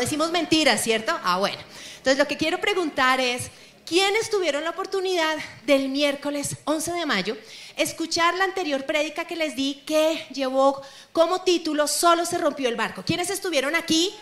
decimos 0.00 0.30
mentiras, 0.30 0.82
¿cierto? 0.82 1.16
Ah, 1.22 1.38
bueno. 1.38 1.58
Entonces 1.98 2.18
lo 2.18 2.26
que 2.26 2.36
quiero 2.36 2.60
preguntar 2.60 3.20
es, 3.20 3.50
¿quiénes 3.86 4.30
tuvieron 4.30 4.64
la 4.64 4.70
oportunidad 4.70 5.36
del 5.64 5.88
miércoles 5.90 6.56
11 6.64 6.92
de 6.92 7.06
mayo 7.06 7.36
escuchar 7.76 8.34
la 8.34 8.44
anterior 8.44 8.84
prédica 8.86 9.26
que 9.26 9.36
les 9.36 9.54
di 9.54 9.82
que 9.86 10.26
llevó 10.32 10.82
como 11.12 11.42
título 11.42 11.86
Solo 11.86 12.24
se 12.24 12.38
rompió 12.38 12.68
el 12.68 12.76
barco? 12.76 13.02
¿Quiénes 13.04 13.30
estuvieron 13.30 13.76
aquí? 13.76 14.14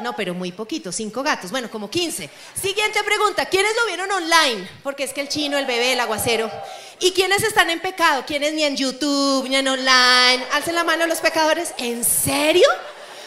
No, 0.00 0.16
pero 0.16 0.34
muy 0.34 0.50
poquito, 0.50 0.90
cinco 0.90 1.22
gatos, 1.22 1.50
bueno, 1.50 1.70
como 1.70 1.88
15. 1.88 2.28
Siguiente 2.60 3.02
pregunta, 3.04 3.46
¿quiénes 3.46 3.72
lo 3.76 3.86
vieron 3.86 4.10
online? 4.10 4.68
Porque 4.82 5.04
es 5.04 5.12
que 5.12 5.20
el 5.20 5.28
chino, 5.28 5.56
el 5.56 5.66
bebé, 5.66 5.92
el 5.92 6.00
aguacero. 6.00 6.50
¿Y 7.00 7.12
quiénes 7.12 7.42
están 7.42 7.70
en 7.70 7.80
pecado? 7.80 8.24
¿Quiénes 8.26 8.54
ni 8.54 8.64
en 8.64 8.76
YouTube, 8.76 9.48
ni 9.48 9.56
en 9.56 9.68
online? 9.68 10.44
Alcen 10.52 10.74
la 10.74 10.84
mano 10.84 11.06
los 11.06 11.20
pecadores. 11.20 11.74
¿En 11.78 12.04
serio? 12.04 12.66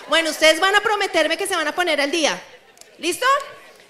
Bueno, 0.10 0.30
ustedes 0.30 0.60
van 0.62 0.74
a 0.74 0.82
prometerme 0.82 1.38
que 1.38 1.48
se 1.48 1.56
van 1.56 1.68
a 1.68 1.76
poner 1.76 2.00
al 2.00 2.12
día. 2.12 2.42
¿Listo? 2.98 3.26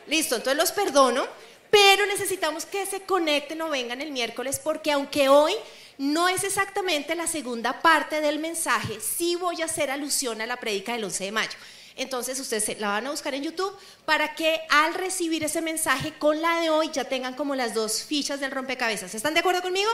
Listo, 0.08 0.36
entonces 0.36 0.58
los 0.58 0.72
perdono, 0.72 1.28
pero 1.70 2.06
necesitamos 2.08 2.66
que 2.66 2.86
se 2.88 3.02
conecten 3.02 3.62
o 3.62 3.70
vengan 3.70 4.02
el 4.02 4.12
miércoles 4.12 4.60
porque 4.64 4.92
aunque 4.92 5.30
hoy 5.30 5.54
no 6.00 6.28
es 6.28 6.44
exactamente 6.44 7.14
la 7.14 7.28
segunda 7.28 7.82
parte 7.82 8.20
del 8.22 8.40
mensaje, 8.40 9.00
sí 9.00 9.36
voy 9.36 9.62
a 9.62 9.66
hacer 9.66 9.92
alusión 9.92 10.42
a 10.42 10.48
la 10.48 10.58
prédica 10.58 10.94
del 10.94 11.04
11 11.04 11.26
de 11.26 11.32
mayo. 11.32 11.58
Entonces 11.96 12.40
ustedes 12.40 12.80
la 12.80 12.90
van 12.90 13.08
a 13.08 13.12
buscar 13.12 13.36
en 13.36 13.44
YouTube 13.44 13.76
para 14.06 14.34
que 14.34 14.62
al 14.70 14.96
recibir 14.96 15.44
ese 15.44 15.62
mensaje 15.62 16.14
con 16.18 16.42
la 16.42 16.62
de 16.62 16.70
hoy 16.70 16.90
ya 16.92 17.04
tengan 17.04 17.36
como 17.36 17.54
las 17.54 17.74
dos 17.74 18.04
fichas 18.04 18.40
del 18.40 18.52
rompecabezas. 18.52 19.14
¿Están 19.14 19.34
de 19.34 19.42
acuerdo 19.42 19.62
conmigo? 19.62 19.90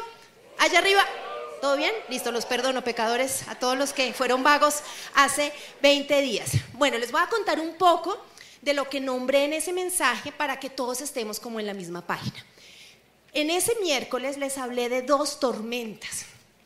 Allá 0.60 0.80
arriba. 0.80 1.06
¿Todo 1.64 1.78
bien? 1.78 1.94
Listo, 2.10 2.34
los 2.34 2.46
perdono, 2.46 2.84
pecadores, 2.84 3.48
a 3.48 3.56
todos 3.56 3.78
los 3.78 3.94
que 3.94 4.12
fueron 4.12 4.44
vagos 4.44 4.82
hace 5.16 5.54
20 5.82 6.22
días. 6.22 6.52
Bueno, 6.74 6.98
les 6.98 7.14
voy 7.14 7.22
a 7.22 7.30
contar 7.30 7.62
un 7.62 7.76
poco 7.76 8.22
de 8.62 8.74
lo 8.74 8.90
que 8.90 9.00
nombré 9.00 9.46
en 9.46 9.54
ese 9.54 9.72
mensaje 9.72 10.34
para 10.34 10.60
que 10.60 10.70
todos 10.70 11.00
estemos 11.00 11.40
como 11.40 11.62
en 11.62 11.68
la 11.68 11.74
misma 11.74 12.06
página. 12.06 12.36
En 13.32 13.50
ese 13.50 13.78
miércoles 13.82 14.38
les 14.38 14.58
hablé 14.58 14.90
de 14.90 15.04
dos 15.04 15.40
tormentas. 15.40 16.26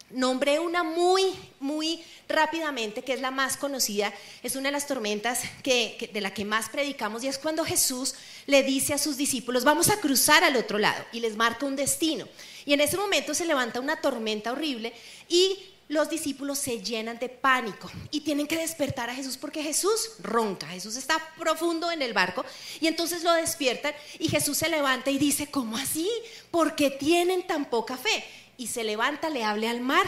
Nombré 0.09 0.58
una 0.59 0.81
muy, 0.81 1.26
muy 1.59 2.04
rápidamente, 2.28 3.04
que 3.04 3.14
es 3.14 3.22
la 3.22 3.30
más 3.30 3.56
conocida, 3.56 4.11
es 4.42 4.56
una 4.56 4.70
de 4.70 4.72
las 4.72 4.88
tormentas 4.88 5.42
que, 5.61 6.09
de 6.11 6.22
la 6.22 6.34
que 6.34 6.44
más 6.44 6.70
predicamos, 6.70 7.23
y 7.23 7.28
es 7.28 7.38
cuando 7.38 7.64
Jesús 7.66 8.16
le 8.48 8.64
dice 8.64 8.95
a 8.95 8.98
sus 8.98 9.16
discípulos, 9.16 9.64
vamos 9.64 9.89
a 9.89 10.00
cruzar 10.00 10.44
al 10.44 10.56
otro 10.56 10.80
lado, 10.80 11.06
y 11.11 11.20
les 11.20 11.36
marca 11.36 11.67
un 11.67 11.76
destino. 11.76 12.28
Y 12.68 12.73
en 12.73 12.82
ese 12.82 12.98
momento 12.98 13.34
se 13.34 13.48
levanta 13.48 13.80
una 13.80 14.00
tormenta 14.00 14.52
horrible 14.52 14.94
y 15.28 15.58
los 15.88 16.10
discípulos 16.10 16.60
se 16.60 16.84
llenan 16.84 17.18
de 17.18 17.30
pánico 17.30 17.90
y 18.12 18.22
tienen 18.22 18.46
que 18.46 18.58
despertar 18.58 19.10
a 19.10 19.16
Jesús 19.16 19.38
porque 19.38 19.64
Jesús 19.64 20.12
ronca, 20.20 20.68
Jesús 20.68 20.98
está 20.98 21.18
profundo 21.40 21.90
en 21.92 22.04
el 22.04 22.14
barco 22.14 22.45
y 22.80 22.88
entonces 22.88 23.23
lo 23.23 23.34
despiertan 23.34 23.95
y 24.20 24.28
Jesús 24.28 24.58
se 24.58 24.70
levanta 24.70 25.10
y 25.10 25.18
dice, 25.18 25.48
¿cómo 25.48 25.78
así? 25.78 26.08
¿Por 26.52 26.76
qué 26.76 26.92
tienen 26.92 27.48
tan 27.48 27.66
poca 27.66 27.98
fe? 27.98 28.23
y 28.58 28.68
se 28.68 28.84
levanta, 28.84 29.30
le 29.30 29.44
hable 29.44 29.70
al 29.70 29.82
mar, 29.82 30.06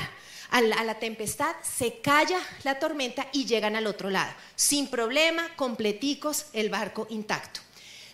a 0.50 0.62
la, 0.62 0.96
tempestad, 0.96 1.56
se 1.62 2.00
calla 2.02 2.40
la 2.64 2.80
tormenta 2.80 3.28
y 3.32 3.46
llegan 3.46 3.76
al 3.76 3.86
otro 3.86 4.10
lado, 4.10 4.34
sin 4.56 4.88
problema, 4.88 5.56
completicos, 5.56 6.48
el 6.54 6.70
barco 6.70 7.06
intacto. 7.12 7.62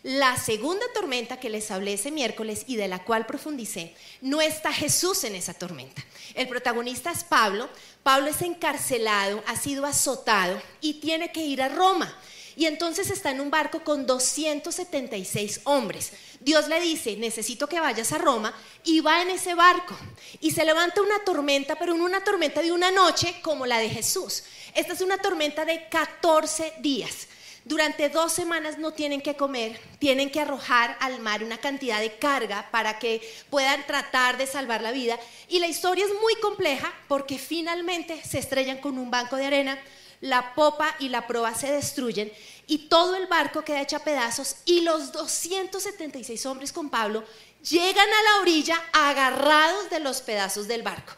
La 0.05 0.37
segunda 0.37 0.85
tormenta 0.93 1.39
que 1.39 1.49
les 1.49 1.71
hablé 1.71 1.93
ese 1.93 2.11
miércoles 2.11 2.65
y 2.67 2.75
de 2.75 2.87
la 2.87 3.03
cual 3.03 3.25
profundicé, 3.25 3.95
no 4.21 4.39
está 4.39 4.71
Jesús 4.71 5.23
en 5.23 5.33
esa 5.33 5.55
tormenta. 5.55 6.05
El 6.35 6.47
protagonista 6.47 7.09
es 7.09 7.23
Pablo. 7.23 7.67
Pablo 8.03 8.27
es 8.27 8.39
encarcelado, 8.43 9.43
ha 9.47 9.55
sido 9.55 9.83
azotado 9.83 10.61
y 10.79 10.99
tiene 10.99 11.31
que 11.31 11.43
ir 11.43 11.59
a 11.59 11.69
Roma. 11.69 12.15
Y 12.55 12.67
entonces 12.67 13.09
está 13.09 13.31
en 13.31 13.41
un 13.41 13.49
barco 13.49 13.83
con 13.83 14.05
276 14.05 15.61
hombres. 15.63 16.11
Dios 16.39 16.67
le 16.67 16.79
dice, 16.81 17.17
necesito 17.17 17.65
que 17.65 17.79
vayas 17.79 18.11
a 18.11 18.19
Roma 18.19 18.53
y 18.83 18.99
va 18.99 19.23
en 19.23 19.31
ese 19.31 19.55
barco. 19.55 19.97
Y 20.39 20.51
se 20.51 20.65
levanta 20.65 21.01
una 21.01 21.17
tormenta, 21.25 21.79
pero 21.79 21.95
una 21.95 22.23
tormenta 22.23 22.61
de 22.61 22.71
una 22.71 22.91
noche 22.91 23.41
como 23.41 23.65
la 23.65 23.79
de 23.79 23.89
Jesús. 23.89 24.43
Esta 24.75 24.93
es 24.93 25.01
una 25.01 25.17
tormenta 25.17 25.65
de 25.65 25.89
14 25.89 26.73
días. 26.77 27.27
Durante 27.65 28.09
dos 28.09 28.31
semanas 28.31 28.77
no 28.77 28.91
tienen 28.91 29.21
que 29.21 29.35
comer, 29.35 29.79
tienen 29.97 30.29
que 30.29 30.39
arrojar 30.39 30.95
al 30.99 31.19
mar 31.19 31.43
una 31.43 31.57
cantidad 31.57 31.99
de 31.99 32.15
carga 32.15 32.69
para 32.69 32.99
que 32.99 33.27
puedan 33.49 33.83
tratar 33.87 34.37
de 34.37 34.45
salvar 34.45 34.83
la 34.83 34.91
vida. 34.91 35.19
Y 35.47 35.57
la 35.57 35.65
historia 35.65 36.05
es 36.05 36.11
muy 36.21 36.35
compleja 36.35 36.93
porque 37.07 37.39
finalmente 37.39 38.21
se 38.23 38.37
estrellan 38.37 38.77
con 38.77 38.99
un 38.99 39.09
banco 39.09 39.35
de 39.35 39.47
arena, 39.47 39.79
la 40.21 40.53
popa 40.53 40.95
y 40.99 41.09
la 41.09 41.25
proa 41.25 41.55
se 41.55 41.71
destruyen 41.71 42.31
y 42.67 42.87
todo 42.87 43.15
el 43.15 43.25
barco 43.25 43.63
queda 43.63 43.81
hecho 43.81 43.95
a 43.95 44.03
pedazos 44.03 44.57
y 44.65 44.81
los 44.81 45.11
276 45.11 46.45
hombres 46.45 46.71
con 46.71 46.91
Pablo 46.91 47.23
llegan 47.67 48.07
a 48.07 48.23
la 48.23 48.41
orilla 48.41 48.79
agarrados 48.93 49.89
de 49.89 50.01
los 50.01 50.21
pedazos 50.21 50.67
del 50.67 50.83
barco. 50.83 51.13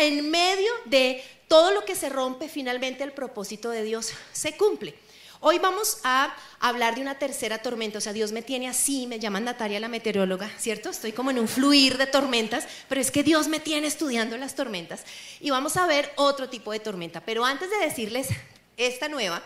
En 0.00 0.28
medio 0.30 0.72
de 0.86 1.22
todo 1.46 1.70
lo 1.70 1.84
que 1.84 1.94
se 1.94 2.08
rompe, 2.08 2.48
finalmente 2.48 3.04
el 3.04 3.12
propósito 3.12 3.70
de 3.70 3.84
Dios 3.84 4.10
se 4.32 4.56
cumple. 4.56 4.96
Hoy 5.44 5.58
vamos 5.58 5.98
a 6.04 6.32
hablar 6.60 6.94
de 6.94 7.00
una 7.00 7.18
tercera 7.18 7.58
tormenta, 7.58 7.98
o 7.98 8.00
sea, 8.00 8.12
Dios 8.12 8.30
me 8.30 8.42
tiene 8.42 8.68
así, 8.68 9.08
me 9.08 9.18
llaman 9.18 9.42
Natalia 9.42 9.80
la 9.80 9.88
meteoróloga, 9.88 10.48
¿cierto? 10.56 10.88
Estoy 10.88 11.10
como 11.10 11.32
en 11.32 11.40
un 11.40 11.48
fluir 11.48 11.98
de 11.98 12.06
tormentas, 12.06 12.64
pero 12.88 13.00
es 13.00 13.10
que 13.10 13.24
Dios 13.24 13.48
me 13.48 13.58
tiene 13.58 13.88
estudiando 13.88 14.36
las 14.36 14.54
tormentas. 14.54 15.02
Y 15.40 15.50
vamos 15.50 15.76
a 15.76 15.86
ver 15.88 16.12
otro 16.14 16.48
tipo 16.48 16.70
de 16.70 16.78
tormenta, 16.78 17.22
pero 17.22 17.44
antes 17.44 17.68
de 17.70 17.78
decirles 17.78 18.28
esta 18.76 19.08
nueva, 19.08 19.42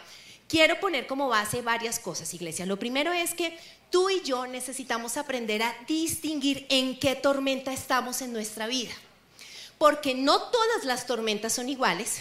quiero 0.51 0.79
poner 0.81 1.07
como 1.07 1.29
base 1.29 1.63
varias 1.63 1.99
cosas, 1.99 2.35
iglesia. 2.35 2.67
Lo 2.67 2.79
primero 2.79 3.15
es 3.15 3.33
que 3.33 3.59
tú 3.89 4.11
y 4.11 4.21
yo 4.21 4.47
necesitamos 4.47 5.17
aprender 5.17 5.63
a 5.63 5.75
distinguir 5.89 6.67
en 6.69 6.99
qué 6.99 7.15
tormenta 7.15 7.73
estamos 7.73 8.21
en 8.21 8.35
nuestra 8.35 8.67
vida. 8.67 8.93
Porque 9.79 10.15
no 10.15 10.43
todas 10.43 10.85
las 10.85 11.07
tormentas 11.07 11.55
son 11.55 11.71
iguales, 11.71 12.21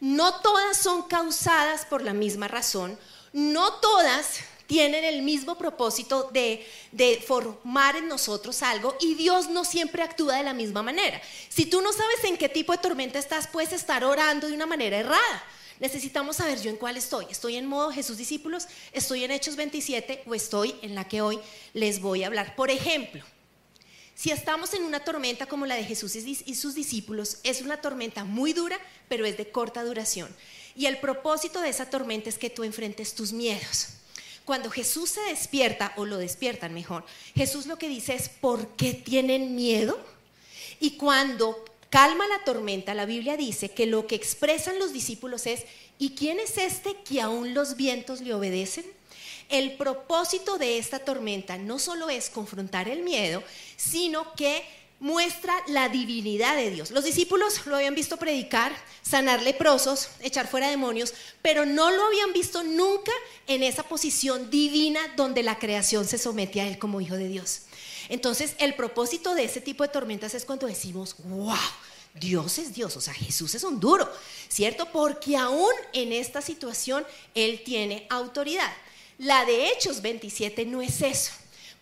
no 0.00 0.34
todas 0.40 0.76
son 0.76 1.02
causadas 1.02 1.84
por 1.84 2.02
la 2.02 2.14
misma 2.14 2.48
razón, 2.48 2.98
no 3.32 3.74
todas 3.74 4.40
tienen 4.70 5.02
el 5.02 5.22
mismo 5.22 5.58
propósito 5.58 6.30
de, 6.32 6.64
formar 7.26 7.96
en 7.96 8.06
nosotros 8.06 8.62
algo 8.62 8.96
y 9.00 9.14
Dios 9.14 9.48
no 9.48 9.64
siempre 9.64 10.02
actúa 10.02 10.36
de 10.36 10.44
la 10.44 10.54
misma 10.54 10.80
manera. 10.80 11.20
Si 11.48 11.66
tú 11.66 11.80
no 11.82 11.92
sabes 11.92 12.22
en 12.22 12.36
qué 12.36 12.48
tipo 12.48 12.70
de 12.70 12.78
tormenta 12.78 13.18
estás, 13.18 13.48
puedes 13.48 13.72
estar 13.72 14.04
orando 14.04 14.46
de 14.46 14.54
una 14.54 14.66
manera 14.66 14.98
errada. 14.98 15.44
Necesitamos 15.80 16.36
saber 16.36 16.60
yo 16.62 16.70
en 16.70 16.76
cuál 16.76 16.96
estoy. 16.96 17.26
¿Estoy 17.30 17.56
en 17.56 17.66
modo 17.66 17.90
Jesús 17.90 18.16
discípulos? 18.16 18.68
¿Estoy 18.92 19.24
en 19.24 19.32
Hechos 19.32 19.56
27 19.56 20.22
o 20.26 20.36
estoy 20.36 20.76
en 20.82 20.94
la 20.94 21.08
que 21.08 21.20
hoy 21.20 21.40
les 21.72 22.00
voy 22.00 22.22
a 22.22 22.28
hablar? 22.28 22.54
Por 22.54 22.70
ejemplo, 22.70 23.24
si 24.20 24.30
estamos 24.30 24.74
en 24.74 24.84
una 24.84 25.00
tormenta 25.00 25.46
como 25.46 25.64
la 25.64 25.76
de 25.76 25.84
Jesús 25.84 26.14
y 26.14 26.54
sus 26.54 26.74
discípulos, 26.74 27.38
es 27.42 27.62
una 27.62 27.80
tormenta 27.80 28.22
muy 28.22 28.52
dura, 28.52 28.78
pero 29.08 29.24
es 29.24 29.38
de 29.38 29.50
corta 29.50 29.82
duración. 29.82 30.28
Y 30.76 30.84
el 30.84 30.98
propósito 30.98 31.62
de 31.62 31.70
esa 31.70 31.88
tormenta 31.88 32.28
es 32.28 32.36
que 32.36 32.50
tú 32.50 32.62
enfrentes 32.62 33.14
tus 33.14 33.32
miedos. 33.32 33.94
Cuando 34.44 34.68
Jesús 34.70 35.08
se 35.08 35.22
despierta, 35.22 35.94
o 35.96 36.04
lo 36.04 36.18
despiertan 36.18 36.74
mejor, 36.74 37.06
Jesús 37.34 37.64
lo 37.64 37.78
que 37.78 37.88
dice 37.88 38.12
es, 38.12 38.28
¿por 38.28 38.68
qué 38.76 38.92
tienen 38.92 39.56
miedo? 39.56 39.98
Y 40.80 40.98
cuando 40.98 41.64
calma 41.88 42.28
la 42.28 42.44
tormenta, 42.44 42.92
la 42.92 43.06
Biblia 43.06 43.38
dice 43.38 43.70
que 43.70 43.86
lo 43.86 44.06
que 44.06 44.16
expresan 44.16 44.78
los 44.78 44.92
discípulos 44.92 45.46
es, 45.46 45.64
¿y 45.98 46.10
quién 46.10 46.40
es 46.40 46.58
este 46.58 46.94
que 47.04 47.22
aún 47.22 47.54
los 47.54 47.74
vientos 47.74 48.20
le 48.20 48.34
obedecen? 48.34 48.84
El 49.50 49.76
propósito 49.76 50.58
de 50.58 50.78
esta 50.78 51.00
tormenta 51.00 51.58
no 51.58 51.78
solo 51.78 52.08
es 52.08 52.30
confrontar 52.30 52.88
el 52.88 53.02
miedo, 53.02 53.42
sino 53.76 54.34
que 54.34 54.64
muestra 55.00 55.54
la 55.66 55.88
divinidad 55.88 56.54
de 56.56 56.70
Dios. 56.70 56.90
Los 56.90 57.04
discípulos 57.04 57.66
lo 57.66 57.76
habían 57.76 57.94
visto 57.94 58.18
predicar, 58.18 58.72
sanar 59.02 59.42
leprosos, 59.42 60.10
echar 60.20 60.46
fuera 60.46 60.68
demonios, 60.68 61.14
pero 61.42 61.66
no 61.66 61.90
lo 61.90 62.06
habían 62.06 62.32
visto 62.32 62.62
nunca 62.62 63.10
en 63.46 63.62
esa 63.62 63.82
posición 63.82 64.50
divina 64.50 65.00
donde 65.16 65.42
la 65.42 65.58
creación 65.58 66.06
se 66.06 66.18
somete 66.18 66.60
a 66.60 66.68
Él 66.68 66.78
como 66.78 67.00
hijo 67.00 67.16
de 67.16 67.28
Dios. 67.28 67.62
Entonces, 68.10 68.54
el 68.58 68.74
propósito 68.74 69.34
de 69.34 69.44
ese 69.44 69.60
tipo 69.60 69.82
de 69.82 69.88
tormentas 69.88 70.34
es 70.34 70.44
cuando 70.44 70.66
decimos, 70.66 71.16
wow, 71.24 71.56
Dios 72.14 72.58
es 72.58 72.74
Dios, 72.74 72.96
o 72.96 73.00
sea, 73.00 73.14
Jesús 73.14 73.54
es 73.54 73.64
un 73.64 73.80
duro, 73.80 74.10
¿cierto? 74.48 74.86
Porque 74.92 75.36
aún 75.36 75.72
en 75.92 76.12
esta 76.12 76.42
situación 76.42 77.06
Él 77.34 77.62
tiene 77.64 78.06
autoridad. 78.10 78.70
La 79.20 79.44
de 79.44 79.68
Hechos 79.68 80.00
27 80.00 80.64
no 80.64 80.80
es 80.80 81.02
eso, 81.02 81.32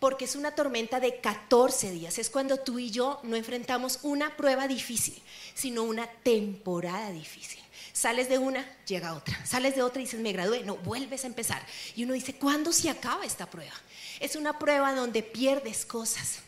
porque 0.01 0.25
es 0.25 0.35
una 0.35 0.57
tormenta 0.57 0.99
de 0.99 1.21
14 1.21 1.93
días. 1.93 2.19
Es 2.19 2.31
cuando 2.31 2.57
tú 2.57 2.81
y 2.81 2.91
yo 2.91 3.21
no 3.23 3.37
enfrentamos 3.37 4.01
una 4.03 4.37
prueba 4.37 4.67
difícil, 4.67 5.23
sino 5.55 5.85
una 5.85 6.09
temporada 6.09 7.13
difícil. 7.13 7.61
Sales 7.93 8.29
de 8.29 8.39
una, 8.39 8.69
llega 8.87 9.15
otra. 9.15 9.47
Sales 9.47 9.77
de 9.77 9.83
otra 9.83 10.03
y 10.03 10.07
dices, 10.07 10.19
me 10.19 10.33
gradué. 10.33 10.65
No, 10.65 10.79
vuelves 10.79 11.23
a 11.23 11.29
empezar. 11.29 11.65
Y 11.95 12.03
uno 12.03 12.15
dice, 12.15 12.35
¿cuándo 12.35 12.73
se 12.73 12.91
acaba 12.91 13.25
esta 13.25 13.49
prueba? 13.49 13.75
Es 14.19 14.35
una 14.35 14.59
prueba 14.59 14.93
donde 14.93 15.23
pierdes 15.23 15.87
cosas. 15.87 16.41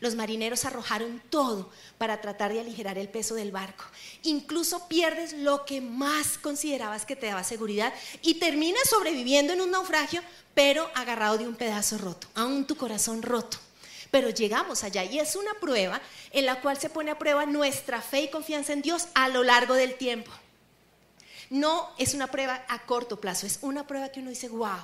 Los 0.00 0.14
marineros 0.14 0.64
arrojaron 0.64 1.22
todo 1.30 1.70
para 1.98 2.20
tratar 2.20 2.52
de 2.52 2.60
aligerar 2.60 2.98
el 2.98 3.08
peso 3.08 3.34
del 3.34 3.52
barco. 3.52 3.84
Incluso 4.22 4.88
pierdes 4.88 5.32
lo 5.32 5.64
que 5.64 5.80
más 5.80 6.38
considerabas 6.38 7.06
que 7.06 7.16
te 7.16 7.26
daba 7.26 7.44
seguridad 7.44 7.92
y 8.22 8.34
terminas 8.34 8.88
sobreviviendo 8.88 9.52
en 9.52 9.60
un 9.60 9.70
naufragio, 9.70 10.22
pero 10.54 10.90
agarrado 10.94 11.38
de 11.38 11.48
un 11.48 11.56
pedazo 11.56 11.98
roto, 11.98 12.28
aún 12.34 12.66
tu 12.66 12.76
corazón 12.76 13.22
roto. 13.22 13.58
Pero 14.10 14.30
llegamos 14.30 14.84
allá 14.84 15.02
y 15.04 15.18
es 15.18 15.34
una 15.34 15.54
prueba 15.54 16.00
en 16.30 16.46
la 16.46 16.60
cual 16.60 16.78
se 16.78 16.90
pone 16.90 17.10
a 17.10 17.18
prueba 17.18 17.46
nuestra 17.46 18.00
fe 18.00 18.22
y 18.22 18.30
confianza 18.30 18.72
en 18.72 18.82
Dios 18.82 19.08
a 19.14 19.28
lo 19.28 19.42
largo 19.42 19.74
del 19.74 19.94
tiempo. 19.96 20.30
No 21.50 21.90
es 21.98 22.14
una 22.14 22.28
prueba 22.28 22.64
a 22.68 22.86
corto 22.86 23.20
plazo, 23.20 23.46
es 23.46 23.58
una 23.62 23.86
prueba 23.86 24.10
que 24.10 24.20
uno 24.20 24.30
dice, 24.30 24.48
wow, 24.48 24.78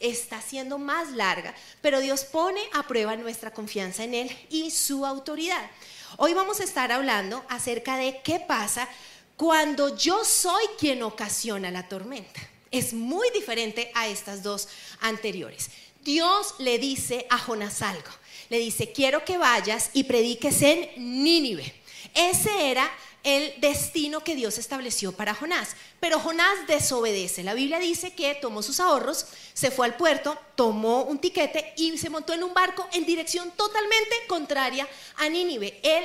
está 0.00 0.40
siendo 0.40 0.78
más 0.78 1.12
larga, 1.12 1.54
pero 1.80 2.00
Dios 2.00 2.24
pone 2.24 2.60
a 2.72 2.86
prueba 2.86 3.16
nuestra 3.16 3.52
confianza 3.52 4.04
en 4.04 4.14
Él 4.14 4.38
y 4.50 4.70
su 4.70 5.06
autoridad. 5.06 5.70
Hoy 6.16 6.34
vamos 6.34 6.60
a 6.60 6.64
estar 6.64 6.92
hablando 6.92 7.44
acerca 7.48 7.96
de 7.96 8.20
qué 8.22 8.40
pasa 8.40 8.88
cuando 9.36 9.96
yo 9.96 10.24
soy 10.24 10.64
quien 10.78 11.02
ocasiona 11.02 11.70
la 11.70 11.88
tormenta. 11.88 12.40
Es 12.70 12.92
muy 12.92 13.30
diferente 13.30 13.90
a 13.94 14.08
estas 14.08 14.42
dos 14.42 14.68
anteriores. 15.00 15.70
Dios 16.02 16.54
le 16.58 16.78
dice 16.78 17.26
a 17.30 17.38
Jonás 17.38 17.82
algo. 17.82 18.10
Le 18.50 18.58
dice, 18.58 18.92
quiero 18.92 19.24
que 19.24 19.38
vayas 19.38 19.90
y 19.94 20.04
prediques 20.04 20.60
en 20.62 20.88
Nínive. 20.96 21.74
Ese 22.14 22.70
era 22.70 22.90
el 23.24 23.54
destino 23.60 24.22
que 24.22 24.36
Dios 24.36 24.58
estableció 24.58 25.12
para 25.12 25.34
Jonás. 25.34 25.74
Pero 25.98 26.20
Jonás 26.20 26.66
desobedece. 26.68 27.42
La 27.42 27.54
Biblia 27.54 27.78
dice 27.78 28.12
que 28.12 28.34
tomó 28.34 28.62
sus 28.62 28.78
ahorros, 28.78 29.26
se 29.54 29.70
fue 29.70 29.86
al 29.86 29.96
puerto, 29.96 30.38
tomó 30.54 31.02
un 31.04 31.18
tiquete 31.18 31.72
y 31.76 31.96
se 31.98 32.10
montó 32.10 32.34
en 32.34 32.44
un 32.44 32.54
barco 32.54 32.86
en 32.92 33.06
dirección 33.06 33.50
totalmente 33.56 34.14
contraria 34.28 34.86
a 35.16 35.28
Nínive. 35.28 35.80
Él 35.82 36.04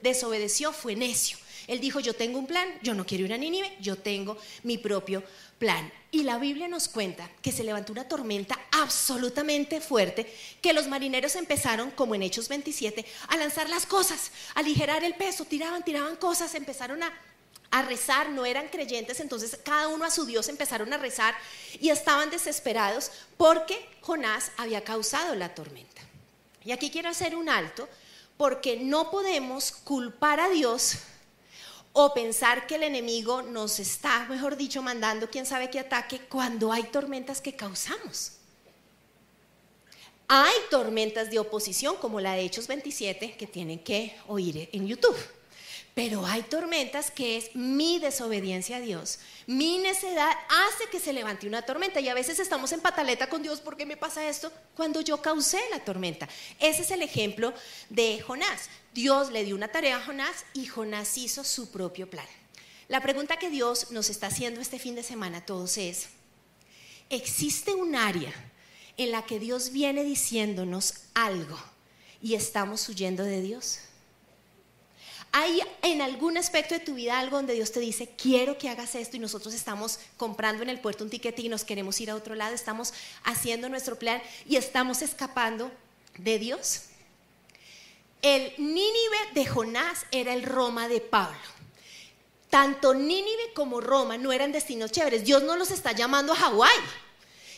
desobedeció, 0.00 0.72
fue 0.72 0.94
necio. 0.94 1.36
Él 1.66 1.80
dijo, 1.80 1.98
yo 2.00 2.14
tengo 2.14 2.38
un 2.38 2.46
plan, 2.46 2.68
yo 2.82 2.94
no 2.94 3.06
quiero 3.06 3.24
ir 3.24 3.32
a 3.32 3.38
Nínive, 3.38 3.76
yo 3.80 3.96
tengo 3.96 4.36
mi 4.62 4.78
propio 4.78 5.22
Y 6.10 6.22
la 6.22 6.38
Biblia 6.38 6.68
nos 6.68 6.88
cuenta 6.88 7.28
que 7.42 7.50
se 7.50 7.64
levantó 7.64 7.92
una 7.92 8.06
tormenta 8.06 8.58
absolutamente 8.70 9.80
fuerte, 9.80 10.32
que 10.62 10.72
los 10.72 10.86
marineros 10.86 11.34
empezaron, 11.34 11.90
como 11.90 12.14
en 12.14 12.22
Hechos 12.22 12.48
27, 12.48 13.04
a 13.28 13.36
lanzar 13.36 13.68
las 13.68 13.84
cosas, 13.84 14.30
a 14.54 14.60
aligerar 14.60 15.02
el 15.02 15.14
peso, 15.14 15.44
tiraban, 15.44 15.84
tiraban 15.84 16.16
cosas, 16.16 16.54
empezaron 16.54 17.02
a, 17.02 17.12
a 17.70 17.82
rezar, 17.82 18.30
no 18.30 18.46
eran 18.46 18.68
creyentes, 18.68 19.18
entonces 19.18 19.58
cada 19.64 19.88
uno 19.88 20.04
a 20.04 20.10
su 20.10 20.24
Dios 20.24 20.48
empezaron 20.48 20.92
a 20.92 20.98
rezar 20.98 21.34
y 21.80 21.90
estaban 21.90 22.30
desesperados 22.30 23.10
porque 23.36 23.84
Jonás 24.00 24.52
había 24.56 24.84
causado 24.84 25.34
la 25.34 25.54
tormenta. 25.54 26.02
Y 26.64 26.70
aquí 26.70 26.90
quiero 26.90 27.08
hacer 27.08 27.34
un 27.34 27.48
alto 27.48 27.88
porque 28.36 28.76
no 28.76 29.10
podemos 29.10 29.72
culpar 29.72 30.38
a 30.38 30.48
Dios 30.48 30.98
o 31.96 32.12
pensar 32.12 32.66
que 32.66 32.74
el 32.74 32.82
enemigo 32.82 33.40
nos 33.40 33.78
está, 33.78 34.26
mejor 34.28 34.56
dicho, 34.56 34.82
mandando 34.82 35.30
quién 35.30 35.46
sabe 35.46 35.70
qué 35.70 35.78
ataque 35.78 36.18
cuando 36.28 36.72
hay 36.72 36.82
tormentas 36.82 37.40
que 37.40 37.54
causamos. 37.54 38.32
Hay 40.26 40.54
tormentas 40.70 41.30
de 41.30 41.38
oposición 41.38 41.94
como 41.96 42.20
la 42.20 42.32
de 42.32 42.42
Hechos 42.42 42.66
27 42.66 43.36
que 43.36 43.46
tienen 43.46 43.78
que 43.78 44.16
oír 44.26 44.68
en 44.72 44.88
YouTube. 44.88 45.16
Pero 45.94 46.26
hay 46.26 46.42
tormentas 46.42 47.12
que 47.12 47.36
es 47.36 47.54
mi 47.54 48.00
desobediencia 48.00 48.78
a 48.78 48.80
Dios. 48.80 49.20
Mi 49.46 49.78
necedad 49.78 50.32
hace 50.48 50.88
que 50.90 50.98
se 50.98 51.12
levante 51.12 51.46
una 51.46 51.62
tormenta. 51.62 52.00
Y 52.00 52.08
a 52.08 52.14
veces 52.14 52.40
estamos 52.40 52.72
en 52.72 52.80
pataleta 52.80 53.28
con 53.28 53.44
Dios. 53.44 53.60
¿Por 53.60 53.76
qué 53.76 53.86
me 53.86 53.96
pasa 53.96 54.28
esto? 54.28 54.50
Cuando 54.74 55.00
yo 55.00 55.22
causé 55.22 55.60
la 55.70 55.84
tormenta. 55.84 56.28
Ese 56.58 56.82
es 56.82 56.90
el 56.90 57.02
ejemplo 57.02 57.54
de 57.88 58.20
Jonás. 58.20 58.68
Dios 58.94 59.32
le 59.32 59.44
dio 59.44 59.56
una 59.56 59.68
tarea 59.68 59.96
a 59.96 60.04
Jonás 60.04 60.46
y 60.54 60.66
Jonás 60.66 61.18
hizo 61.18 61.42
su 61.42 61.70
propio 61.72 62.08
plan. 62.08 62.26
La 62.86 63.00
pregunta 63.00 63.38
que 63.38 63.50
Dios 63.50 63.90
nos 63.90 64.08
está 64.08 64.28
haciendo 64.28 64.60
este 64.60 64.78
fin 64.78 64.94
de 64.94 65.02
semana 65.02 65.38
a 65.38 65.44
todos 65.44 65.78
es, 65.78 66.06
¿existe 67.10 67.74
un 67.74 67.96
área 67.96 68.32
en 68.96 69.10
la 69.10 69.26
que 69.26 69.40
Dios 69.40 69.72
viene 69.72 70.04
diciéndonos 70.04 70.94
algo 71.12 71.58
y 72.22 72.34
estamos 72.34 72.88
huyendo 72.88 73.24
de 73.24 73.42
Dios? 73.42 73.80
¿Hay 75.32 75.60
en 75.82 76.00
algún 76.00 76.38
aspecto 76.38 76.74
de 76.74 76.80
tu 76.80 76.94
vida 76.94 77.18
algo 77.18 77.38
donde 77.38 77.54
Dios 77.54 77.72
te 77.72 77.80
dice, 77.80 78.14
quiero 78.16 78.56
que 78.58 78.68
hagas 78.68 78.94
esto 78.94 79.16
y 79.16 79.20
nosotros 79.20 79.54
estamos 79.54 79.98
comprando 80.16 80.62
en 80.62 80.68
el 80.68 80.78
puerto 80.78 81.02
un 81.02 81.10
tiquete 81.10 81.42
y 81.42 81.48
nos 81.48 81.64
queremos 81.64 82.00
ir 82.00 82.12
a 82.12 82.14
otro 82.14 82.36
lado, 82.36 82.54
estamos 82.54 82.94
haciendo 83.24 83.68
nuestro 83.68 83.98
plan 83.98 84.22
y 84.46 84.54
estamos 84.54 85.02
escapando 85.02 85.72
de 86.16 86.38
Dios? 86.38 86.82
El 88.24 88.54
Nínive 88.56 89.18
de 89.34 89.44
Jonás 89.44 90.06
era 90.10 90.32
el 90.32 90.44
Roma 90.44 90.88
de 90.88 91.02
Pablo. 91.02 91.38
Tanto 92.48 92.94
Nínive 92.94 93.52
como 93.54 93.82
Roma 93.82 94.16
no 94.16 94.32
eran 94.32 94.50
destinos 94.50 94.92
chéveres. 94.92 95.24
Dios 95.24 95.42
no 95.42 95.56
los 95.56 95.70
está 95.70 95.92
llamando 95.92 96.32
a 96.32 96.36
Hawái. 96.36 96.74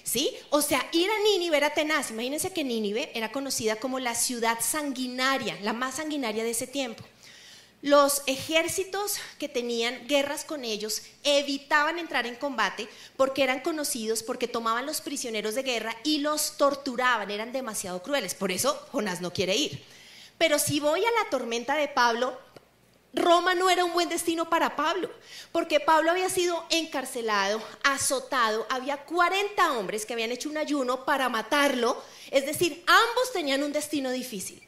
¿Sí? 0.02 0.36
O 0.50 0.60
sea, 0.62 0.84
ir 0.90 1.08
a 1.08 1.18
Nínive 1.20 1.56
era 1.56 1.72
tenaz. 1.72 2.10
Imagínense 2.10 2.52
que 2.52 2.64
Nínive 2.64 3.12
era 3.14 3.30
conocida 3.30 3.76
como 3.76 4.00
la 4.00 4.16
ciudad 4.16 4.58
sanguinaria, 4.60 5.56
la 5.62 5.72
más 5.72 5.96
sanguinaria 5.96 6.42
de 6.42 6.50
ese 6.50 6.66
tiempo. 6.66 7.04
Los 7.80 8.22
ejércitos 8.26 9.19
que 9.38 9.48
tenían 9.48 10.08
guerras 10.08 10.44
con 10.44 10.64
ellos 10.64 11.02
evitaban 11.22 12.00
entrar 12.00 12.26
en 12.26 12.34
combate 12.34 12.88
porque 13.16 13.44
eran 13.44 13.60
conocidos 13.60 14.24
porque 14.24 14.48
tomaban 14.48 14.84
los 14.84 15.00
prisioneros 15.00 15.54
de 15.54 15.62
guerra 15.62 15.96
y 16.02 16.19
los 16.19 16.56
torturaban, 16.56 17.30
eran 17.30 17.52
demasiado 17.52 18.02
crueles. 18.02 18.34
Por 18.34 18.50
eso 18.50 18.74
Jonás 18.90 19.20
no 19.20 19.32
quiere 19.32 19.54
ir. 19.54 19.95
Pero 20.38 20.58
si 20.58 20.80
voy 20.80 21.04
a 21.04 21.10
la 21.10 21.30
tormenta 21.30 21.76
de 21.76 21.88
Pablo, 21.88 22.38
Roma 23.16 23.54
no 23.54 23.70
era 23.70 23.84
un 23.84 23.94
buen 23.94 24.10
destino 24.10 24.50
para 24.50 24.76
Pablo, 24.76 25.10
porque 25.50 25.80
Pablo 25.80 26.10
había 26.10 26.28
sido 26.28 26.62
encarcelado, 26.68 27.62
azotado, 27.82 28.66
había 28.68 29.04
40 29.04 29.72
hombres 29.72 30.04
que 30.04 30.12
habían 30.12 30.32
hecho 30.32 30.50
un 30.50 30.58
ayuno 30.58 31.06
para 31.06 31.30
matarlo, 31.30 32.02
es 32.30 32.44
decir, 32.44 32.84
ambos 32.86 33.32
tenían 33.32 33.62
un 33.62 33.72
destino 33.72 34.10
difícil. 34.10 34.62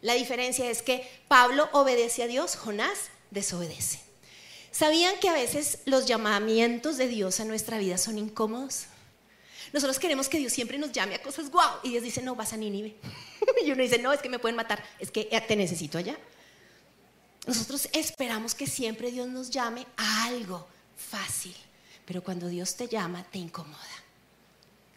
La 0.00 0.14
diferencia 0.14 0.70
es 0.70 0.80
que 0.80 1.06
Pablo 1.28 1.68
obedece 1.72 2.22
a 2.22 2.26
Dios, 2.26 2.56
Jonás 2.56 3.10
desobedece. 3.30 4.00
¿Sabían 4.70 5.18
que 5.20 5.28
a 5.28 5.34
veces 5.34 5.80
los 5.84 6.06
llamamientos 6.06 6.96
de 6.96 7.08
Dios 7.08 7.38
a 7.38 7.44
nuestra 7.44 7.78
vida 7.78 7.98
son 7.98 8.18
incómodos? 8.18 8.86
Nosotros 9.74 9.98
queremos 9.98 10.28
que 10.28 10.38
Dios 10.38 10.52
siempre 10.52 10.78
nos 10.78 10.92
llame 10.92 11.16
a 11.16 11.22
cosas 11.22 11.50
guau. 11.50 11.80
Y 11.82 11.90
Dios 11.90 12.04
dice, 12.04 12.22
no, 12.22 12.36
vas 12.36 12.52
a 12.52 12.56
Nínive. 12.56 12.94
y 13.64 13.72
uno 13.72 13.82
dice, 13.82 13.98
no, 13.98 14.12
es 14.12 14.22
que 14.22 14.28
me 14.28 14.38
pueden 14.38 14.54
matar, 14.54 14.82
es 15.00 15.10
que 15.10 15.24
te 15.46 15.56
necesito 15.56 15.98
allá. 15.98 16.16
Nosotros 17.46 17.88
esperamos 17.92 18.54
que 18.54 18.68
siempre 18.68 19.10
Dios 19.10 19.28
nos 19.28 19.50
llame 19.50 19.84
a 19.96 20.26
algo 20.26 20.66
fácil. 20.96 21.54
Pero 22.06 22.22
cuando 22.22 22.46
Dios 22.48 22.76
te 22.76 22.86
llama, 22.86 23.24
te 23.24 23.38
incomoda 23.38 24.04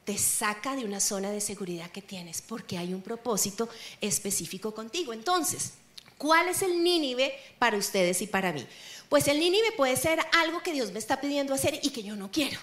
te 0.07 0.17
saca 0.17 0.73
de 0.77 0.85
una 0.85 1.01
zona 1.01 1.31
de 1.31 1.41
seguridad 1.41 1.91
que 1.91 2.01
tienes 2.01 2.41
porque 2.41 2.77
hay 2.77 2.93
un 2.93 3.01
propósito 3.01 3.67
específico 3.99 4.73
contigo. 4.73 5.11
Entonces, 5.11 5.73
¿cuál 6.17 6.47
es 6.47 6.61
el 6.61 6.81
Nínive 6.81 7.37
para 7.59 7.75
ustedes 7.75 8.21
y 8.21 8.27
para 8.27 8.53
mí? 8.53 8.65
Pues 9.09 9.27
el 9.27 9.37
Nínive 9.37 9.73
puede 9.73 9.97
ser 9.97 10.21
algo 10.31 10.63
que 10.63 10.71
Dios 10.71 10.93
me 10.93 10.99
está 10.99 11.19
pidiendo 11.19 11.53
hacer 11.53 11.81
y 11.83 11.89
que 11.89 12.03
yo 12.03 12.15
no 12.15 12.31
quiero. 12.31 12.57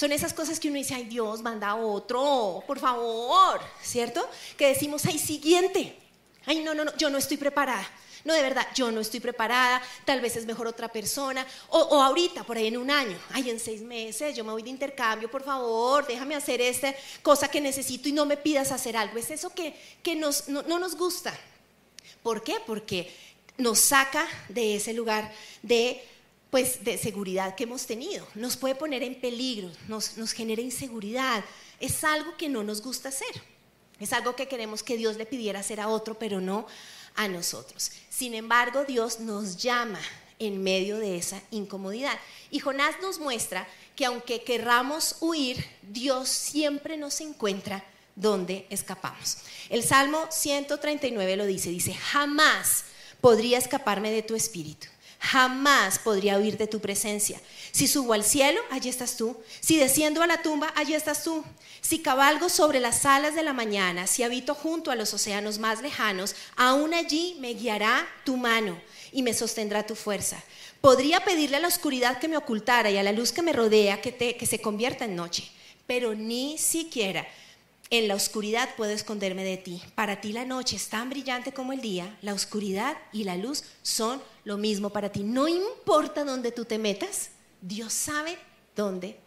Son 0.00 0.12
esas 0.12 0.32
cosas 0.32 0.58
que 0.58 0.68
uno 0.68 0.78
dice, 0.78 0.94
ay 0.94 1.04
Dios, 1.04 1.42
manda 1.42 1.74
otro, 1.74 2.64
por 2.66 2.78
favor, 2.78 3.60
¿cierto? 3.82 4.26
Que 4.56 4.68
decimos, 4.68 5.04
ay, 5.04 5.18
siguiente. 5.18 5.94
Ay, 6.46 6.60
no, 6.60 6.72
no, 6.72 6.86
no, 6.86 6.96
yo 6.96 7.10
no 7.10 7.18
estoy 7.18 7.36
preparada. 7.36 7.86
No, 8.24 8.32
de 8.32 8.40
verdad, 8.40 8.66
yo 8.74 8.90
no 8.90 9.02
estoy 9.02 9.20
preparada, 9.20 9.82
tal 10.06 10.22
vez 10.22 10.36
es 10.36 10.46
mejor 10.46 10.66
otra 10.66 10.88
persona, 10.88 11.46
o, 11.68 12.02
ahorita, 12.02 12.44
por 12.44 12.56
ahí 12.56 12.68
en 12.68 12.78
un 12.78 12.90
año, 12.90 13.18
ay, 13.28 13.50
en 13.50 13.60
seis 13.60 13.82
meses, 13.82 14.34
yo 14.34 14.42
me 14.42 14.52
voy 14.52 14.62
de 14.62 14.70
intercambio, 14.70 15.30
por 15.30 15.42
favor, 15.42 16.06
déjame 16.06 16.34
hacer 16.34 16.62
esta 16.62 16.94
cosa 17.20 17.48
que 17.48 17.60
necesito 17.60 18.08
y 18.08 18.12
no 18.12 18.24
me 18.24 18.38
pidas 18.38 18.72
hacer 18.72 18.96
algo. 18.96 19.18
Es 19.18 19.30
eso 19.30 19.52
que, 19.54 20.16
nos, 20.16 20.48
no, 20.48 20.62
nos 20.62 20.96
gusta. 20.96 21.38
¿Por 22.22 22.42
qué? 22.42 22.56
Porque 22.66 23.14
nos 23.58 23.78
saca 23.78 24.26
de 24.48 24.76
ese 24.76 24.94
lugar 24.94 25.30
de 25.60 26.02
pues 26.50 26.84
de 26.84 26.98
seguridad 26.98 27.54
que 27.54 27.64
hemos 27.64 27.86
tenido, 27.86 28.26
nos 28.34 28.56
puede 28.56 28.74
poner 28.74 29.02
en 29.02 29.20
peligro, 29.20 29.70
nos, 29.88 30.16
nos 30.16 30.32
genera 30.32 30.62
inseguridad, 30.62 31.44
es 31.78 32.02
algo 32.04 32.36
que 32.36 32.48
no 32.48 32.64
nos 32.64 32.82
gusta 32.82 33.10
hacer, 33.10 33.42
es 33.98 34.12
algo 34.12 34.34
que 34.34 34.48
queremos 34.48 34.82
que 34.82 34.96
Dios 34.96 35.16
le 35.16 35.26
pidiera 35.26 35.60
hacer 35.60 35.80
a 35.80 35.88
otro, 35.88 36.18
pero 36.18 36.40
no 36.40 36.66
a 37.14 37.28
nosotros. 37.28 37.92
Sin 38.08 38.34
embargo, 38.34 38.84
Dios 38.84 39.20
nos 39.20 39.56
llama 39.56 40.00
en 40.40 40.62
medio 40.62 40.98
de 40.98 41.16
esa 41.16 41.40
incomodidad. 41.50 42.18
Y 42.50 42.58
Jonás 42.58 42.96
nos 43.00 43.20
muestra 43.20 43.68
que 43.94 44.06
aunque 44.06 44.42
querramos 44.42 45.16
huir, 45.20 45.64
Dios 45.82 46.28
siempre 46.28 46.96
nos 46.96 47.20
encuentra 47.20 47.84
donde 48.16 48.66
escapamos. 48.70 49.38
El 49.68 49.84
Salmo 49.84 50.26
139 50.30 51.36
lo 51.36 51.46
dice, 51.46 51.70
dice, 51.70 51.94
jamás 51.94 52.84
podría 53.20 53.58
escaparme 53.58 54.10
de 54.10 54.22
tu 54.22 54.34
espíritu, 54.34 54.88
jamás 55.20 55.98
podría 55.98 56.38
huir 56.38 56.56
de 56.56 56.66
tu 56.66 56.80
presencia. 56.80 57.38
Si 57.72 57.86
subo 57.86 58.14
al 58.14 58.24
cielo, 58.24 58.60
allí 58.70 58.88
estás 58.88 59.16
tú. 59.16 59.36
Si 59.60 59.76
desciendo 59.76 60.22
a 60.22 60.26
la 60.26 60.42
tumba, 60.42 60.72
allí 60.74 60.94
estás 60.94 61.22
tú. 61.22 61.44
Si 61.82 62.00
cabalgo 62.00 62.48
sobre 62.48 62.80
las 62.80 63.04
alas 63.04 63.34
de 63.34 63.42
la 63.42 63.52
mañana, 63.52 64.06
si 64.06 64.22
habito 64.22 64.54
junto 64.54 64.90
a 64.90 64.96
los 64.96 65.12
océanos 65.12 65.58
más 65.58 65.82
lejanos, 65.82 66.34
aún 66.56 66.94
allí 66.94 67.36
me 67.38 67.52
guiará 67.52 68.08
tu 68.24 68.38
mano 68.38 68.80
y 69.12 69.22
me 69.22 69.34
sostendrá 69.34 69.86
tu 69.86 69.94
fuerza. 69.94 70.42
Podría 70.80 71.20
pedirle 71.20 71.58
a 71.58 71.60
la 71.60 71.68
oscuridad 71.68 72.18
que 72.18 72.28
me 72.28 72.38
ocultara 72.38 72.90
y 72.90 72.96
a 72.96 73.02
la 73.02 73.12
luz 73.12 73.32
que 73.32 73.42
me 73.42 73.52
rodea 73.52 74.00
que, 74.00 74.14
que 74.36 74.46
se 74.46 74.60
convierta 74.60 75.04
en 75.04 75.16
noche, 75.16 75.50
pero 75.86 76.14
ni 76.14 76.56
siquiera 76.56 77.28
en 77.90 78.08
la 78.08 78.14
oscuridad 78.14 78.70
puedo 78.76 78.92
esconderme 78.92 79.44
de 79.44 79.58
ti. 79.58 79.82
Para 79.94 80.20
ti 80.20 80.32
la 80.32 80.46
noche 80.46 80.76
es 80.76 80.88
tan 80.88 81.10
brillante 81.10 81.52
como 81.52 81.72
el 81.72 81.82
día, 81.82 82.16
la 82.22 82.32
oscuridad 82.32 82.96
y 83.12 83.24
la 83.24 83.36
luz 83.36 83.64
son 83.82 84.22
lo 84.44 84.56
mismo 84.56 84.90
para 84.90 85.10
ti. 85.10 85.22
No 85.22 85.48
importa 85.48 86.24
dónde 86.24 86.52
tú 86.52 86.64
te 86.64 86.78
metas, 86.78 87.30
Dios 87.60 87.92
sabe 87.92 88.38
dónde 88.74 89.18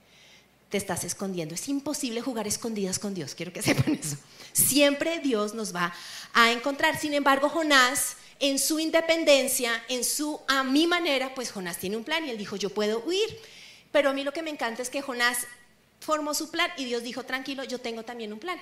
te 0.70 0.78
estás 0.78 1.04
escondiendo. 1.04 1.54
Es 1.54 1.70
imposible 1.70 2.22
jugar 2.22 2.48
escondidas 2.48 2.98
con 2.98 3.14
Dios, 3.14 3.36
quiero 3.36 3.54
que 3.54 3.62
sepan 3.62 3.94
eso. 4.02 4.18
Siempre 4.54 5.20
Dios 5.20 5.54
nos 5.54 5.76
va 5.76 5.94
a 6.34 6.52
encontrar. 6.52 7.00
Sin 7.00 7.14
embargo, 7.14 7.50
Jonás, 7.50 8.18
en 8.40 8.58
su 8.58 8.80
independencia, 8.80 9.84
en 9.88 10.04
su 10.04 10.40
a 10.48 10.64
mi 10.64 10.88
manera, 10.88 11.36
pues 11.36 11.52
Jonás 11.52 11.78
tiene 11.78 11.98
un 11.98 12.04
plan 12.04 12.26
y 12.26 12.32
él 12.32 12.38
dijo, 12.38 12.56
yo 12.56 12.70
puedo 12.72 13.04
huir. 13.06 13.40
Pero 13.92 14.10
a 14.10 14.14
mí 14.14 14.24
lo 14.24 14.34
que 14.34 14.42
me 14.42 14.50
encanta 14.50 14.82
es 14.82 14.90
que 14.90 15.02
Jonás 15.02 15.46
formó 16.00 16.34
su 16.34 16.50
plan 16.50 16.72
y 16.78 16.86
Dios 16.86 17.04
dijo, 17.04 17.24
tranquilo, 17.24 17.64
yo 17.64 17.80
tengo 17.80 18.04
también 18.04 18.34
un 18.34 18.40
plan. 18.40 18.60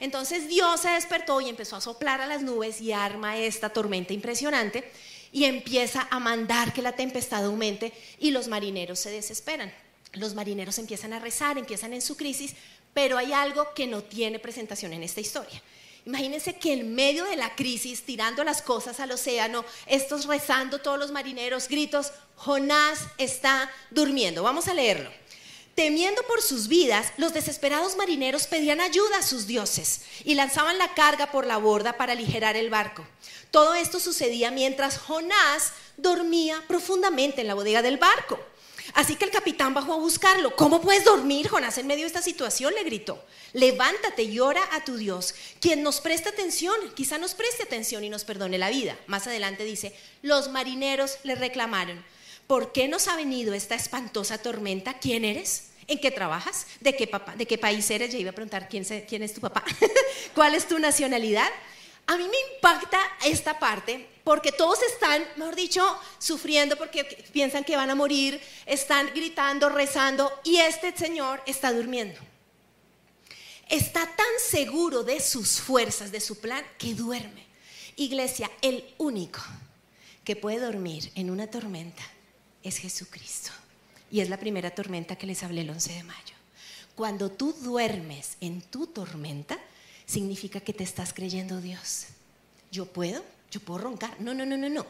Entonces 0.00 0.48
Dios 0.48 0.80
se 0.80 0.90
despertó 0.90 1.40
y 1.40 1.48
empezó 1.48 1.74
a 1.74 1.80
soplar 1.80 2.20
a 2.20 2.26
las 2.26 2.42
nubes 2.42 2.80
y 2.80 2.92
arma 2.92 3.36
esta 3.36 3.70
tormenta 3.70 4.12
impresionante 4.12 4.90
y 5.32 5.44
empieza 5.44 6.08
a 6.10 6.18
mandar 6.18 6.72
que 6.72 6.82
la 6.82 6.92
tempestad 6.92 7.44
aumente 7.44 7.92
y 8.18 8.30
los 8.30 8.48
marineros 8.48 8.98
se 8.98 9.10
desesperan. 9.10 9.72
Los 10.12 10.34
marineros 10.34 10.78
empiezan 10.78 11.12
a 11.12 11.18
rezar, 11.18 11.58
empiezan 11.58 11.92
en 11.92 12.02
su 12.02 12.16
crisis, 12.16 12.54
pero 12.94 13.18
hay 13.18 13.32
algo 13.32 13.74
que 13.74 13.86
no 13.86 14.02
tiene 14.02 14.38
presentación 14.38 14.92
en 14.92 15.02
esta 15.02 15.20
historia. 15.20 15.62
Imagínense 16.06 16.56
que 16.56 16.72
en 16.72 16.94
medio 16.94 17.24
de 17.24 17.36
la 17.36 17.54
crisis, 17.54 18.02
tirando 18.02 18.42
las 18.42 18.62
cosas 18.62 18.98
al 19.00 19.10
océano, 19.10 19.64
estos 19.86 20.24
rezando 20.24 20.78
todos 20.78 20.98
los 20.98 21.10
marineros, 21.10 21.68
gritos, 21.68 22.12
Jonás 22.36 23.00
está 23.18 23.70
durmiendo. 23.90 24.42
Vamos 24.42 24.68
a 24.68 24.74
leerlo. 24.74 25.10
Temiendo 25.78 26.24
por 26.24 26.42
sus 26.42 26.66
vidas, 26.66 27.12
los 27.18 27.32
desesperados 27.32 27.96
marineros 27.96 28.48
pedían 28.48 28.80
ayuda 28.80 29.18
a 29.18 29.22
sus 29.22 29.46
dioses 29.46 30.00
y 30.24 30.34
lanzaban 30.34 30.76
la 30.76 30.92
carga 30.94 31.30
por 31.30 31.46
la 31.46 31.56
borda 31.56 31.96
para 31.96 32.14
aligerar 32.14 32.56
el 32.56 32.68
barco. 32.68 33.06
Todo 33.52 33.76
esto 33.76 34.00
sucedía 34.00 34.50
mientras 34.50 34.98
Jonás 34.98 35.72
dormía 35.96 36.64
profundamente 36.66 37.42
en 37.42 37.46
la 37.46 37.54
bodega 37.54 37.80
del 37.80 37.96
barco. 37.96 38.40
Así 38.94 39.14
que 39.14 39.26
el 39.26 39.30
capitán 39.30 39.72
bajó 39.72 39.92
a 39.92 39.98
buscarlo. 39.98 40.56
¿Cómo 40.56 40.80
puedes 40.80 41.04
dormir, 41.04 41.46
Jonás, 41.46 41.78
en 41.78 41.86
medio 41.86 42.02
de 42.02 42.08
esta 42.08 42.22
situación? 42.22 42.74
le 42.74 42.82
gritó. 42.82 43.24
Levántate 43.52 44.24
y 44.24 44.40
ora 44.40 44.68
a 44.72 44.82
tu 44.84 44.96
Dios, 44.96 45.32
quien 45.60 45.84
nos 45.84 46.00
presta 46.00 46.30
atención, 46.30 46.74
quizá 46.96 47.18
nos 47.18 47.34
preste 47.34 47.62
atención 47.62 48.02
y 48.02 48.10
nos 48.10 48.24
perdone 48.24 48.58
la 48.58 48.70
vida. 48.70 48.98
Más 49.06 49.28
adelante 49.28 49.62
dice, 49.62 49.94
los 50.22 50.50
marineros 50.50 51.18
le 51.22 51.36
reclamaron, 51.36 52.04
¿por 52.48 52.72
qué 52.72 52.88
nos 52.88 53.06
ha 53.06 53.14
venido 53.14 53.54
esta 53.54 53.76
espantosa 53.76 54.38
tormenta? 54.38 54.98
¿Quién 54.98 55.24
eres? 55.24 55.67
¿En 55.88 55.98
qué 55.98 56.10
trabajas? 56.10 56.66
¿De 56.80 56.94
qué, 56.94 57.58
país 57.58 57.90
eres? 57.90 58.12
Ya 58.12 58.18
iba 58.18 58.30
a 58.30 58.34
preguntar 58.34 58.68
quién, 58.68 58.84
quién 59.08 59.22
es 59.22 59.32
tu 59.32 59.40
papá. 59.40 59.64
¿Cuál 60.34 60.54
es 60.54 60.68
tu 60.68 60.78
nacionalidad? 60.78 61.48
A 62.06 62.16
mí 62.16 62.24
me 62.24 62.54
impacta 62.54 63.00
esta 63.24 63.58
parte 63.58 64.06
porque 64.22 64.52
todos 64.52 64.82
están, 64.82 65.26
mejor 65.36 65.56
dicho, 65.56 65.82
sufriendo 66.18 66.76
porque 66.76 67.04
piensan 67.32 67.64
que 67.64 67.76
van 67.76 67.88
a 67.88 67.94
morir, 67.94 68.38
están 68.66 69.10
gritando, 69.14 69.70
rezando 69.70 70.30
y 70.44 70.58
este 70.58 70.94
señor 70.96 71.42
está 71.46 71.72
durmiendo. 71.72 72.20
Está 73.68 74.00
tan 74.00 74.26
seguro 74.46 75.02
de 75.04 75.20
sus 75.20 75.60
fuerzas, 75.60 76.12
de 76.12 76.20
su 76.20 76.38
plan, 76.38 76.64
que 76.78 76.94
duerme. 76.94 77.46
Iglesia, 77.96 78.50
el 78.60 78.84
único 78.98 79.40
que 80.22 80.36
puede 80.36 80.60
dormir 80.60 81.10
en 81.14 81.30
una 81.30 81.46
tormenta 81.50 82.02
es 82.62 82.76
Jesucristo. 82.76 83.50
Y 84.10 84.20
es 84.20 84.28
la 84.28 84.38
primera 84.38 84.70
tormenta 84.70 85.16
que 85.16 85.26
les 85.26 85.42
hablé 85.42 85.62
el 85.62 85.70
11 85.70 85.92
de 85.92 86.02
mayo. 86.02 86.34
Cuando 86.94 87.30
tú 87.30 87.54
duermes 87.62 88.36
en 88.40 88.60
tu 88.60 88.86
tormenta, 88.86 89.58
significa 90.06 90.60
que 90.60 90.72
te 90.72 90.84
estás 90.84 91.12
creyendo 91.12 91.60
Dios. 91.60 92.06
¿Yo 92.72 92.86
puedo? 92.86 93.24
¿Yo 93.50 93.60
puedo 93.60 93.80
roncar? 93.80 94.20
No, 94.20 94.34
no, 94.34 94.44
no, 94.44 94.56
no, 94.56 94.68
no. 94.68 94.86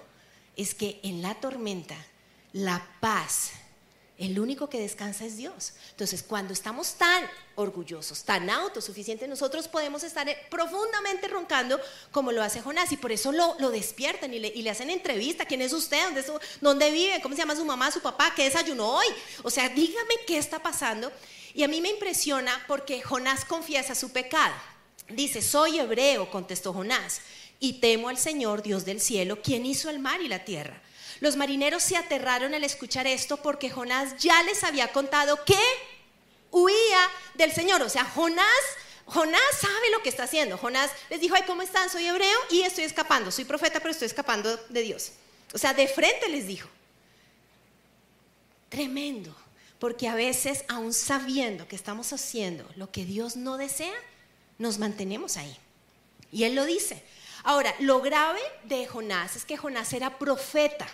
Es 0.57 0.75
que 0.75 1.01
en 1.03 1.23
la 1.23 1.35
tormenta, 1.35 1.97
la 2.53 2.85
paz 3.01 3.53
el 4.19 4.41
único 4.41 4.69
que 4.69 4.81
descansa 4.81 5.25
es 5.25 5.37
Dios. 5.37 5.73
Entonces, 5.91 6.25
cuando 6.25 6.53
estamos 6.53 6.95
tan 6.95 7.25
orgullosos, 7.55 8.25
tan 8.25 8.51
autosuficientes, 8.51 9.29
nosotros 9.29 9.69
podemos 9.69 10.03
estar 10.03 10.29
profundamente 10.51 11.29
roncando 11.29 11.81
como 12.11 12.33
lo 12.33 12.43
hace 12.43 12.61
Jonás. 12.61 12.91
Y 12.91 12.97
por 12.97 13.13
eso 13.13 13.31
lo, 13.31 13.71
despiertan 13.71 14.35
y 14.35 14.41
le, 14.41 14.71
hacen 14.71 14.91
entrevista. 14.91 15.47
¿Quién 15.47 15.63
es 15.63 15.73
usted? 15.73 16.03
¿Dónde, 16.03 16.25
¿Dónde 16.61 16.91
vive? 16.91 17.21
¿Cómo 17.23 17.37
se 17.37 17.43
llama 17.43 17.55
su 17.55 17.65
mamá, 17.65 17.93
su 17.93 18.01
papá? 18.01 18.33
¿Qué 18.35 18.45
desayunó 18.45 18.97
hoy? 18.97 19.07
O 19.45 19.51
sea, 19.51 19.69
dígame 19.69 20.15
qué 20.27 20.37
está 20.37 20.59
pasando. 20.59 21.13
Y 21.55 21.63
a 21.63 21.69
mí 21.69 21.81
me 21.81 21.91
impresiona 21.91 22.65
porque 22.67 23.01
Jonás 23.01 23.45
confiesa 23.45 23.95
su 23.95 24.11
pecado. 24.11 24.55
Dice, 25.09 25.43
soy 25.43 25.79
hebreo, 25.79 26.31
contestó 26.31 26.73
Jonás, 26.73 27.21
y 27.61 27.75
temo 27.75 28.09
al 28.09 28.19
Señor, 28.19 28.63
Dios 28.63 28.85
del 28.85 29.01
cielo, 29.01 29.43
quien 29.43 29.65
hizo 29.65 29.91
el 29.91 29.99
mar 30.01 30.21
y 30.21 30.29
la 30.29 30.45
tierra. 30.45 30.83
Los 31.21 31.37
marineros 31.37 31.83
se 31.83 31.97
aterraron 31.97 32.55
al 32.55 32.65
escuchar 32.65 33.07
esto 33.07 33.39
porque 33.39 33.71
Jonás 33.71 34.17
ya 34.19 34.43
les 34.45 34.63
había 34.65 34.93
contado 34.93 35.45
que 35.45 35.59
huía 36.51 37.11
del 37.35 37.53
Señor. 37.53 37.83
O 37.83 37.89
sea, 37.89 38.05
Jonás, 38.05 38.47
Jonás 39.07 39.41
sabe 39.61 39.91
lo 39.91 40.03
que 40.03 40.09
está 40.09 40.25
haciendo. 40.25 40.57
Jonás 40.57 40.91
les 41.11 41.21
dijo, 41.21 41.35
ay, 41.35 41.43
¿cómo 41.47 41.63
están? 41.63 41.91
Soy 41.91 42.07
hebreo 42.07 42.39
y 42.51 42.63
estoy 42.63 42.85
escapando. 42.85 43.31
Soy 43.31 43.45
profeta, 43.45 43.81
pero 43.81 43.91
estoy 43.91 44.07
escapando 44.07 44.57
de 44.69 44.83
Dios. 44.83 45.13
O 45.53 45.59
sea, 45.59 45.75
de 45.75 45.89
frente 45.89 46.29
les 46.29 46.47
dijo. 46.47 46.69
Tremendo. 48.69 49.35
Porque 49.79 50.09
a 50.09 50.15
veces, 50.15 50.65
aún 50.69 50.93
sabiendo 50.93 51.69
que 51.69 51.77
estamos 51.77 52.13
haciendo 52.13 52.69
lo 52.75 52.91
que 52.91 53.05
Dios 53.05 53.37
no 53.37 53.57
desea, 53.57 53.95
nos 54.59 54.79
mantenemos 54.79 55.37
ahí. 55.37 55.57
Y 56.33 56.45
Él 56.45 56.55
lo 56.55 56.65
dice. 56.65 57.03
Ahora, 57.45 57.75
lo 57.79 58.01
grave 58.01 58.41
de 58.65 58.87
Jonás 58.87 59.37
es 59.37 59.45
que 59.45 59.57
Jonás 59.57 59.93
era 59.93 60.19
profeta. 60.19 60.87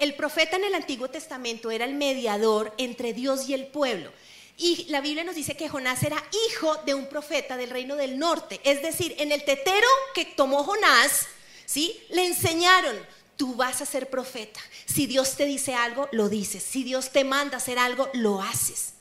El 0.00 0.14
profeta 0.14 0.56
en 0.56 0.64
el 0.64 0.74
Antiguo 0.74 1.10
Testamento 1.10 1.70
era 1.70 1.84
el 1.84 1.92
mediador 1.92 2.72
entre 2.78 3.12
Dios 3.12 3.46
y 3.50 3.52
el 3.52 3.66
pueblo. 3.66 4.10
Y 4.56 4.86
la 4.88 5.02
Biblia 5.02 5.24
nos 5.24 5.34
dice 5.34 5.58
que 5.58 5.68
Jonás 5.68 6.02
era 6.02 6.16
hijo 6.48 6.74
de 6.86 6.94
un 6.94 7.06
profeta 7.06 7.58
del 7.58 7.68
reino 7.68 7.96
del 7.96 8.18
norte. 8.18 8.62
Es 8.64 8.80
decir, 8.80 9.14
en 9.18 9.30
el 9.30 9.44
tetero 9.44 9.86
que 10.14 10.24
tomó 10.24 10.64
Jonás, 10.64 11.26
¿sí? 11.66 12.00
Le 12.08 12.24
enseñaron, 12.24 12.96
tú 13.36 13.54
vas 13.56 13.82
a 13.82 13.86
ser 13.86 14.08
profeta. 14.08 14.58
Si 14.86 15.06
Dios 15.06 15.36
te 15.36 15.44
dice 15.44 15.74
algo, 15.74 16.08
lo 16.12 16.30
dices. 16.30 16.62
Si 16.62 16.82
Dios 16.82 17.10
te 17.10 17.22
manda 17.22 17.58
hacer 17.58 17.78
algo, 17.78 18.08
lo 18.14 18.40
haces. 18.40 18.94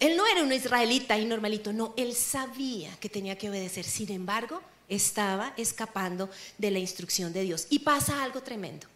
Él 0.00 0.16
no 0.16 0.26
era 0.26 0.42
un 0.42 0.52
israelita 0.52 1.18
y 1.18 1.26
normalito, 1.26 1.74
no, 1.74 1.92
él 1.98 2.14
sabía 2.14 2.96
que 3.00 3.10
tenía 3.10 3.36
que 3.36 3.50
obedecer. 3.50 3.84
Sin 3.84 4.10
embargo, 4.12 4.62
estaba 4.88 5.52
escapando 5.58 6.30
de 6.56 6.70
la 6.70 6.78
instrucción 6.78 7.34
de 7.34 7.42
Dios. 7.42 7.66
Y 7.68 7.80
pasa 7.80 8.22
algo 8.22 8.42
tremendo 8.42 8.88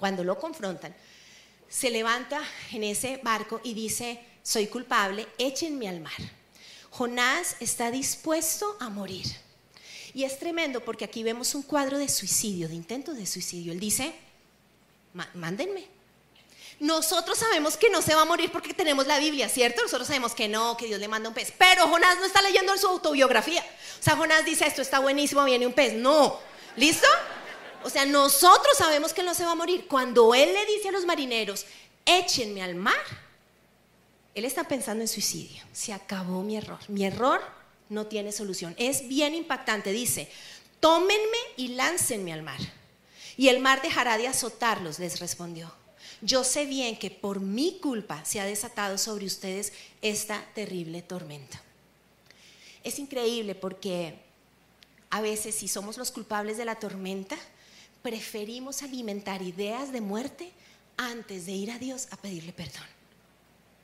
cuando 0.00 0.24
lo 0.24 0.38
confrontan, 0.38 0.96
se 1.68 1.90
levanta 1.90 2.42
en 2.72 2.82
ese 2.82 3.20
barco 3.22 3.60
y 3.62 3.74
dice, 3.74 4.18
soy 4.42 4.66
culpable, 4.66 5.28
échenme 5.36 5.88
al 5.88 6.00
mar. 6.00 6.20
Jonás 6.90 7.56
está 7.60 7.90
dispuesto 7.90 8.76
a 8.80 8.88
morir. 8.88 9.26
Y 10.14 10.24
es 10.24 10.38
tremendo 10.38 10.80
porque 10.80 11.04
aquí 11.04 11.22
vemos 11.22 11.54
un 11.54 11.62
cuadro 11.62 11.98
de 11.98 12.08
suicidio, 12.08 12.66
de 12.66 12.74
intento 12.74 13.12
de 13.12 13.26
suicidio. 13.26 13.72
Él 13.72 13.78
dice, 13.78 14.12
mándenme. 15.34 15.86
Nosotros 16.80 17.38
sabemos 17.38 17.76
que 17.76 17.90
no 17.90 18.00
se 18.00 18.14
va 18.14 18.22
a 18.22 18.24
morir 18.24 18.50
porque 18.50 18.72
tenemos 18.72 19.06
la 19.06 19.18
Biblia, 19.18 19.50
¿cierto? 19.50 19.82
Nosotros 19.82 20.08
sabemos 20.08 20.34
que 20.34 20.48
no, 20.48 20.78
que 20.78 20.86
Dios 20.86 20.98
le 20.98 21.08
manda 21.08 21.28
un 21.28 21.34
pez. 21.34 21.52
Pero 21.56 21.86
Jonás 21.86 22.16
no 22.18 22.24
está 22.24 22.40
leyendo 22.40 22.76
su 22.78 22.88
autobiografía. 22.88 23.62
O 24.00 24.02
sea, 24.02 24.16
Jonás 24.16 24.46
dice, 24.46 24.66
esto 24.66 24.80
está 24.80 24.98
buenísimo, 24.98 25.44
viene 25.44 25.66
un 25.66 25.74
pez. 25.74 25.92
No. 25.92 26.40
¿Listo? 26.76 27.06
O 27.82 27.90
sea, 27.90 28.04
nosotros 28.04 28.76
sabemos 28.76 29.12
que 29.12 29.22
no 29.22 29.34
se 29.34 29.44
va 29.44 29.52
a 29.52 29.56
morir. 29.56 29.86
Cuando 29.88 30.34
él 30.34 30.52
le 30.52 30.66
dice 30.66 30.88
a 30.88 30.92
los 30.92 31.06
marineros, 31.06 31.66
échenme 32.04 32.62
al 32.62 32.74
mar, 32.74 32.94
él 34.34 34.44
está 34.44 34.64
pensando 34.64 35.02
en 35.02 35.08
suicidio. 35.08 35.62
Se 35.72 35.92
acabó 35.92 36.42
mi 36.42 36.56
error. 36.56 36.78
Mi 36.88 37.04
error 37.04 37.42
no 37.88 38.06
tiene 38.06 38.32
solución. 38.32 38.74
Es 38.78 39.08
bien 39.08 39.34
impactante. 39.34 39.92
Dice, 39.92 40.30
tómenme 40.78 41.38
y 41.56 41.68
láncenme 41.68 42.32
al 42.32 42.42
mar. 42.42 42.60
Y 43.36 43.48
el 43.48 43.60
mar 43.60 43.82
dejará 43.82 44.18
de 44.18 44.28
azotarlos, 44.28 44.98
les 44.98 45.20
respondió. 45.20 45.72
Yo 46.22 46.44
sé 46.44 46.66
bien 46.66 46.98
que 46.98 47.10
por 47.10 47.40
mi 47.40 47.78
culpa 47.78 48.24
se 48.24 48.40
ha 48.40 48.44
desatado 48.44 48.98
sobre 48.98 49.24
ustedes 49.24 49.72
esta 50.02 50.44
terrible 50.54 51.00
tormenta. 51.00 51.62
Es 52.84 52.98
increíble 52.98 53.54
porque 53.54 54.18
a 55.08 55.20
veces 55.20 55.54
si 55.54 55.68
somos 55.68 55.96
los 55.96 56.10
culpables 56.10 56.56
de 56.56 56.64
la 56.64 56.78
tormenta, 56.78 57.36
preferimos 58.02 58.82
alimentar 58.82 59.42
ideas 59.42 59.92
de 59.92 60.00
muerte 60.00 60.52
antes 60.96 61.46
de 61.46 61.52
ir 61.52 61.70
a 61.70 61.78
Dios 61.78 62.08
a 62.10 62.16
pedirle 62.16 62.52
perdón. 62.52 62.86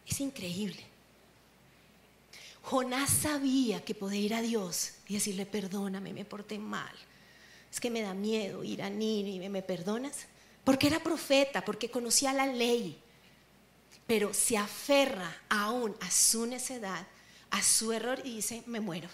Es 0.06 0.20
increíble. 0.20 0.82
Jonás 2.62 3.10
sabía 3.10 3.84
que 3.84 3.94
podía 3.94 4.20
ir 4.20 4.34
a 4.34 4.42
Dios 4.42 4.94
y 5.08 5.14
decirle, 5.14 5.46
perdóname, 5.46 6.12
me 6.12 6.24
porté 6.24 6.58
mal. 6.58 6.92
Es 7.72 7.78
que 7.78 7.90
me 7.90 8.02
da 8.02 8.12
miedo 8.12 8.64
ir 8.64 8.82
a 8.82 8.90
Nínive, 8.90 9.48
¿me 9.48 9.62
perdonas? 9.62 10.26
Porque 10.64 10.88
era 10.88 10.98
profeta, 10.98 11.64
porque 11.64 11.90
conocía 11.90 12.32
la 12.32 12.46
ley. 12.46 12.98
Pero 14.06 14.34
se 14.34 14.56
aferra 14.56 15.32
aún 15.48 15.94
a 16.00 16.10
su 16.10 16.44
necedad, 16.46 17.06
a 17.50 17.62
su 17.62 17.92
error 17.92 18.20
y 18.24 18.36
dice, 18.36 18.62
me 18.66 18.80
muero. 18.80 19.08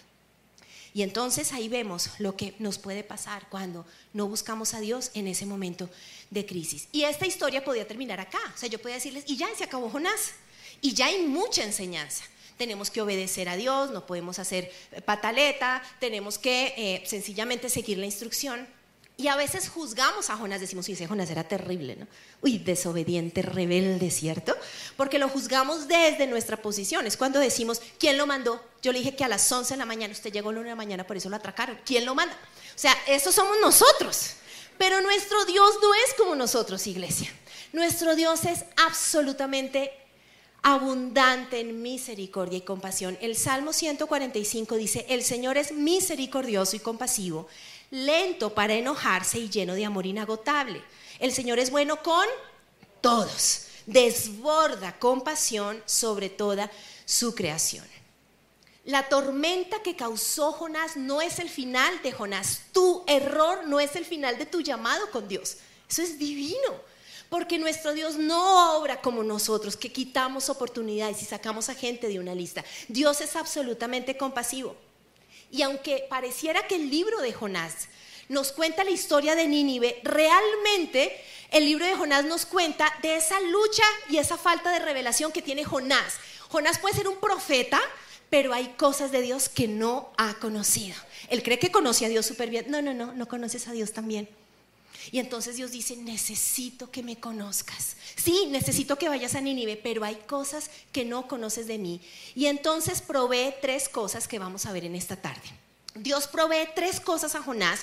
Y 0.93 1.01
entonces 1.01 1.53
ahí 1.53 1.69
vemos 1.69 2.11
lo 2.19 2.37
que 2.37 2.55
nos 2.59 2.77
puede 2.77 3.03
pasar 3.03 3.47
cuando 3.49 3.85
no 4.13 4.27
buscamos 4.27 4.73
a 4.73 4.79
Dios 4.79 5.09
en 5.15 5.27
ese 5.27 5.45
momento 5.45 5.89
de 6.29 6.45
crisis. 6.45 6.87
Y 6.91 7.03
esta 7.03 7.25
historia 7.25 7.63
podía 7.63 7.87
terminar 7.87 8.19
acá. 8.19 8.39
O 8.53 8.57
sea, 8.57 8.69
yo 8.69 8.79
podía 8.79 8.95
decirles, 8.95 9.23
y 9.27 9.35
ya 9.35 9.47
se 9.55 9.63
acabó 9.63 9.89
Jonás. 9.89 10.33
Y 10.81 10.93
ya 10.93 11.07
hay 11.07 11.23
mucha 11.23 11.63
enseñanza. 11.63 12.25
Tenemos 12.57 12.91
que 12.91 13.01
obedecer 13.01 13.49
a 13.49 13.55
Dios, 13.55 13.89
no 13.89 14.05
podemos 14.05 14.37
hacer 14.37 14.71
pataleta, 15.05 15.81
tenemos 15.99 16.37
que 16.37 16.73
eh, 16.77 17.03
sencillamente 17.07 17.69
seguir 17.69 17.97
la 17.97 18.05
instrucción. 18.05 18.67
Y 19.15 19.27
a 19.27 19.35
veces 19.35 19.69
juzgamos 19.69 20.31
a 20.31 20.37
Jonás, 20.37 20.59
decimos, 20.59 20.87
sí, 20.87 20.93
ese 20.93 21.07
Jonás 21.07 21.29
era 21.29 21.43
terrible, 21.43 21.95
¿no? 21.95 22.07
Uy, 22.41 22.57
desobediente, 22.57 23.43
rebelde, 23.43 24.09
¿cierto? 24.09 24.55
Porque 24.97 25.19
lo 25.19 25.29
juzgamos 25.29 25.87
desde 25.87 26.25
nuestra 26.25 26.57
posición. 26.57 27.05
Es 27.05 27.15
cuando 27.15 27.39
decimos, 27.39 27.79
¿quién 27.99 28.17
lo 28.17 28.25
mandó? 28.25 28.59
Yo 28.81 28.91
le 28.91 28.99
dije 28.99 29.15
que 29.15 29.23
a 29.23 29.27
las 29.27 29.49
11 29.51 29.75
de 29.75 29.77
la 29.77 29.85
mañana, 29.85 30.13
usted 30.13 30.31
llegó 30.31 30.49
a 30.49 30.53
la 30.53 30.59
1 30.59 30.63
de 30.63 30.71
la 30.71 30.75
mañana, 30.75 31.05
por 31.05 31.15
eso 31.15 31.29
lo 31.29 31.35
atracaron. 31.35 31.79
¿Quién 31.85 32.05
lo 32.05 32.15
manda? 32.15 32.33
O 32.33 32.79
sea, 32.79 32.95
eso 33.07 33.31
somos 33.31 33.57
nosotros. 33.61 34.31
Pero 34.79 34.99
nuestro 35.01 35.45
Dios 35.45 35.77
no 35.79 35.93
es 35.93 36.13
como 36.17 36.35
nosotros, 36.35 36.87
iglesia. 36.87 37.31
Nuestro 37.71 38.15
Dios 38.15 38.45
es 38.45 38.65
absolutamente 38.77 39.91
abundante 40.63 41.59
en 41.59 41.81
misericordia 41.81 42.57
y 42.57 42.61
compasión. 42.61 43.17
El 43.21 43.35
Salmo 43.35 43.73
145 43.73 44.75
dice, 44.75 45.05
el 45.09 45.23
Señor 45.23 45.57
es 45.57 45.73
misericordioso 45.73 46.75
y 46.75 46.79
compasivo 46.79 47.47
lento 47.93 48.55
para 48.55 48.73
enojarse 48.73 49.37
y 49.37 49.49
lleno 49.49 49.75
de 49.75 49.85
amor 49.85 50.07
inagotable. 50.07 50.83
El 51.19 51.31
Señor 51.31 51.59
es 51.59 51.69
bueno 51.69 52.01
con 52.01 52.27
todos, 53.01 53.67
desborda 53.85 54.97
compasión 54.97 55.81
sobre 55.85 56.29
toda 56.29 56.71
su 57.05 57.35
creación. 57.35 57.85
La 58.85 59.07
tormenta 59.09 59.83
que 59.83 59.95
causó 59.95 60.51
Jonás 60.53 60.97
no 60.97 61.21
es 61.21 61.37
el 61.37 61.49
final 61.49 62.01
de 62.01 62.11
Jonás. 62.11 62.63
Tu 62.73 63.03
error 63.05 63.67
no 63.67 63.79
es 63.79 63.95
el 63.95 64.05
final 64.05 64.39
de 64.39 64.47
tu 64.47 64.61
llamado 64.61 65.11
con 65.11 65.27
Dios. 65.27 65.57
Eso 65.87 66.01
es 66.01 66.17
divino. 66.17 66.81
Porque 67.29 67.59
nuestro 67.59 67.93
Dios 67.93 68.17
no 68.17 68.77
obra 68.77 69.01
como 69.01 69.23
nosotros, 69.23 69.77
que 69.77 69.91
quitamos 69.91 70.49
oportunidades 70.49 71.21
y 71.21 71.25
sacamos 71.25 71.69
a 71.69 71.75
gente 71.75 72.07
de 72.07 72.19
una 72.19 72.35
lista. 72.35 72.65
Dios 72.87 73.21
es 73.21 73.35
absolutamente 73.35 74.17
compasivo. 74.17 74.75
Y 75.53 75.61
aunque 75.61 76.07
pareciera 76.09 76.65
que 76.65 76.77
el 76.77 76.89
libro 76.89 77.21
de 77.21 77.31
Jonás 77.31 77.87
nos 78.27 78.51
cuenta 78.51 78.83
la 78.83 78.89
historia 78.89 79.35
de 79.35 79.47
Nínive, 79.47 80.01
realmente 80.03 81.15
el 81.51 81.65
libro 81.65 81.85
de 81.85 81.95
Jonás 81.95 82.25
nos 82.25 82.47
cuenta 82.47 82.91
de 83.03 83.17
esa 83.17 83.39
lucha 83.39 83.83
y 84.09 84.17
esa 84.17 84.35
falta 84.35 84.71
de 84.71 84.79
revelación 84.79 85.31
que 85.31 85.43
tiene 85.43 85.63
Jonás. 85.63 86.15
Jonás 86.49 86.79
puede 86.79 86.95
ser 86.95 87.07
un 87.07 87.19
profeta, 87.19 87.79
pero 88.31 88.51
hay 88.51 88.69
cosas 88.69 89.11
de 89.11 89.21
Dios 89.21 89.47
que 89.47 89.67
no 89.67 90.11
ha 90.17 90.33
conocido. 90.39 90.95
Él 91.29 91.43
cree 91.43 91.59
que 91.59 91.71
conoce 91.71 92.07
a 92.07 92.09
Dios 92.09 92.25
súper 92.25 92.49
bien. 92.49 92.65
No, 92.69 92.81
no, 92.81 92.95
no, 92.95 93.13
no 93.13 93.27
conoces 93.27 93.67
a 93.67 93.73
Dios 93.73 93.93
también. 93.93 94.27
Y 95.11 95.19
entonces 95.19 95.55
Dios 95.55 95.71
dice, 95.71 95.95
necesito 95.95 96.91
que 96.91 97.03
me 97.03 97.19
conozcas. 97.19 97.97
Sí, 98.15 98.47
necesito 98.49 98.97
que 98.97 99.09
vayas 99.09 99.35
a 99.35 99.41
Nínive, 99.41 99.77
pero 99.77 100.03
hay 100.03 100.15
cosas 100.27 100.69
que 100.91 101.05
no 101.05 101.27
conoces 101.27 101.67
de 101.67 101.77
mí. 101.77 102.01
Y 102.35 102.47
entonces 102.47 103.01
provee 103.01 103.53
tres 103.61 103.89
cosas 103.89 104.27
que 104.27 104.39
vamos 104.39 104.65
a 104.65 104.71
ver 104.71 104.85
en 104.85 104.95
esta 104.95 105.15
tarde. 105.15 105.41
Dios 105.95 106.27
provee 106.27 106.67
tres 106.75 106.99
cosas 106.99 107.35
a 107.35 107.43
Jonás 107.43 107.81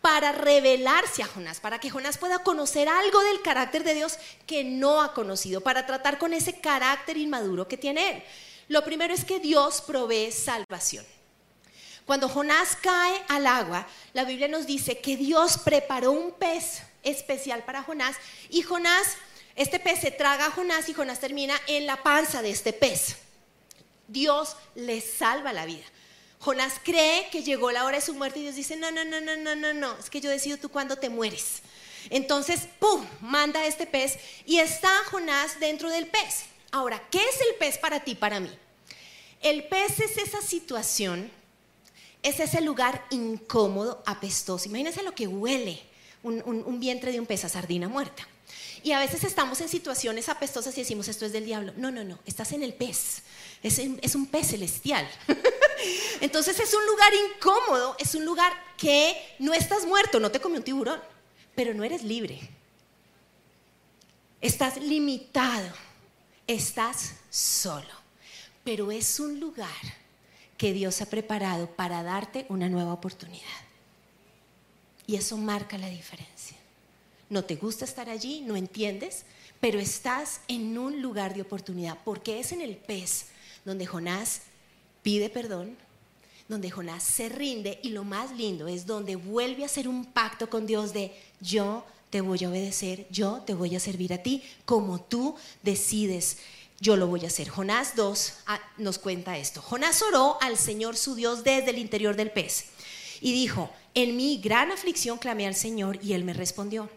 para 0.00 0.32
revelarse 0.32 1.22
a 1.22 1.28
Jonás, 1.28 1.60
para 1.60 1.78
que 1.78 1.88
Jonás 1.88 2.18
pueda 2.18 2.40
conocer 2.40 2.88
algo 2.88 3.20
del 3.20 3.40
carácter 3.40 3.84
de 3.84 3.94
Dios 3.94 4.18
que 4.46 4.64
no 4.64 5.00
ha 5.00 5.14
conocido, 5.14 5.60
para 5.60 5.86
tratar 5.86 6.18
con 6.18 6.34
ese 6.34 6.60
carácter 6.60 7.16
inmaduro 7.16 7.68
que 7.68 7.76
tiene 7.76 8.10
él. 8.10 8.22
Lo 8.68 8.84
primero 8.84 9.14
es 9.14 9.24
que 9.24 9.38
Dios 9.38 9.80
provee 9.80 10.32
salvación. 10.32 11.04
Cuando 12.06 12.28
Jonás 12.28 12.76
cae 12.80 13.22
al 13.28 13.46
agua, 13.46 13.86
la 14.12 14.24
Biblia 14.24 14.48
nos 14.48 14.66
dice 14.66 14.98
que 14.98 15.16
Dios 15.16 15.58
preparó 15.58 16.12
un 16.12 16.32
pez 16.32 16.82
especial 17.02 17.64
para 17.64 17.82
Jonás 17.82 18.16
y 18.50 18.62
Jonás, 18.62 19.16
este 19.54 19.78
pez 19.78 20.00
se 20.00 20.10
traga 20.10 20.46
a 20.46 20.50
Jonás 20.50 20.88
y 20.88 20.94
Jonás 20.94 21.20
termina 21.20 21.54
en 21.66 21.86
la 21.86 22.02
panza 22.02 22.42
de 22.42 22.50
este 22.50 22.72
pez. 22.72 23.16
Dios 24.08 24.56
le 24.74 25.00
salva 25.00 25.52
la 25.52 25.66
vida. 25.66 25.84
Jonás 26.38 26.74
cree 26.82 27.28
que 27.30 27.44
llegó 27.44 27.70
la 27.70 27.84
hora 27.84 27.98
de 27.98 28.04
su 28.04 28.14
muerte 28.14 28.40
y 28.40 28.42
Dios 28.42 28.56
dice, 28.56 28.76
no, 28.76 28.90
no, 28.90 29.04
no, 29.04 29.20
no, 29.20 29.36
no, 29.36 29.54
no, 29.54 29.72
no, 29.72 29.96
es 29.98 30.10
que 30.10 30.20
yo 30.20 30.28
decido 30.28 30.56
tú 30.56 30.70
cuándo 30.70 30.96
te 30.96 31.08
mueres. 31.08 31.62
Entonces, 32.10 32.68
¡pum!, 32.80 33.06
manda 33.20 33.64
este 33.64 33.86
pez 33.86 34.18
y 34.44 34.58
está 34.58 34.90
Jonás 35.10 35.60
dentro 35.60 35.88
del 35.88 36.08
pez. 36.08 36.46
Ahora, 36.72 37.00
¿qué 37.10 37.18
es 37.18 37.40
el 37.48 37.54
pez 37.56 37.78
para 37.78 38.00
ti, 38.00 38.16
para 38.16 38.40
mí? 38.40 38.50
El 39.40 39.68
pez 39.68 40.00
es 40.00 40.16
esa 40.18 40.40
situación 40.42 41.30
es 42.22 42.38
ese 42.40 42.60
lugar 42.60 43.04
incómodo, 43.10 44.02
apestoso. 44.06 44.68
Imagínense 44.68 45.02
lo 45.02 45.14
que 45.14 45.26
huele 45.26 45.82
un, 46.22 46.80
vientre 46.80 47.12
de 47.12 47.20
un 47.20 47.26
pez 47.26 47.44
a 47.44 47.48
sardina 47.48 47.88
muerta. 47.88 48.26
Y 48.84 48.92
a 48.92 48.98
veces 48.98 49.24
estamos 49.24 49.60
en 49.60 49.68
situaciones 49.68 50.28
apestosas 50.28 50.76
y 50.76 50.80
decimos, 50.80 51.08
esto 51.08 51.24
es 51.24 51.32
del 51.32 51.44
diablo. 51.44 51.72
No, 51.76 51.90
no, 51.90 52.04
no, 52.04 52.18
estás 52.26 52.52
en 52.52 52.62
el 52.62 52.74
pez. 52.74 53.22
Es, 53.62 54.14
un 54.14 54.26
pez 54.26 54.48
celestial. 54.48 55.08
Entonces 56.20 56.58
es 56.60 56.74
un 56.74 56.86
lugar 56.86 57.12
incómodo, 57.14 57.96
es 57.98 58.14
un 58.14 58.24
lugar 58.24 58.52
que 58.76 59.16
no 59.38 59.52
estás 59.52 59.84
muerto, 59.86 60.20
no 60.20 60.30
te 60.30 60.40
comió 60.40 60.58
un 60.58 60.64
tiburón, 60.64 61.00
pero 61.54 61.74
no 61.74 61.84
eres 61.84 62.02
libre. 62.02 62.40
Estás 64.40 64.80
limitado, 64.80 65.72
estás 66.46 67.14
solo, 67.30 67.94
pero 68.64 68.90
es 68.90 69.20
un 69.20 69.38
lugar 69.38 70.01
que 70.62 70.72
Dios 70.72 71.02
ha 71.02 71.06
preparado 71.06 71.66
para 71.66 72.04
darte 72.04 72.46
una 72.48 72.68
nueva 72.68 72.92
oportunidad. 72.92 73.42
Y 75.08 75.16
eso 75.16 75.36
marca 75.36 75.76
la 75.76 75.88
diferencia. 75.88 76.56
No 77.28 77.42
te 77.42 77.56
gusta 77.56 77.84
estar 77.84 78.08
allí, 78.08 78.42
no 78.42 78.54
entiendes, 78.54 79.24
pero 79.58 79.80
estás 79.80 80.40
en 80.46 80.78
un 80.78 81.02
lugar 81.02 81.34
de 81.34 81.42
oportunidad, 81.42 81.98
porque 82.04 82.38
es 82.38 82.52
en 82.52 82.60
el 82.60 82.76
pez 82.76 83.26
donde 83.64 83.86
Jonás 83.86 84.42
pide 85.02 85.30
perdón, 85.30 85.76
donde 86.48 86.70
Jonás 86.70 87.02
se 87.02 87.28
rinde 87.28 87.80
y 87.82 87.88
lo 87.88 88.04
más 88.04 88.30
lindo 88.30 88.68
es 88.68 88.86
donde 88.86 89.16
vuelve 89.16 89.64
a 89.64 89.66
hacer 89.66 89.88
un 89.88 90.04
pacto 90.04 90.48
con 90.48 90.68
Dios 90.68 90.92
de 90.92 91.12
yo 91.40 91.84
te 92.10 92.20
voy 92.20 92.44
a 92.44 92.50
obedecer, 92.50 93.08
yo 93.10 93.42
te 93.44 93.54
voy 93.54 93.74
a 93.74 93.80
servir 93.80 94.12
a 94.12 94.22
ti 94.22 94.44
como 94.64 95.00
tú 95.00 95.34
decides 95.64 96.38
yo 96.82 96.96
lo 96.96 97.06
voy 97.06 97.24
a 97.24 97.28
hacer. 97.28 97.48
Jonás 97.48 97.94
2 97.94 98.32
ah, 98.48 98.60
nos 98.76 98.98
cuenta 98.98 99.38
esto. 99.38 99.62
Jonás 99.62 100.02
oró 100.02 100.36
al 100.42 100.58
Señor 100.58 100.96
su 100.96 101.14
Dios 101.14 101.44
desde 101.44 101.70
el 101.70 101.78
interior 101.78 102.16
del 102.16 102.32
pez 102.32 102.66
y 103.20 103.32
dijo, 103.32 103.70
en 103.94 104.16
mi 104.16 104.38
gran 104.38 104.72
aflicción 104.72 105.16
clamé 105.16 105.46
al 105.46 105.54
Señor 105.54 106.00
y 106.02 106.14
él 106.14 106.24
me 106.24 106.34
respondió. 106.34 106.90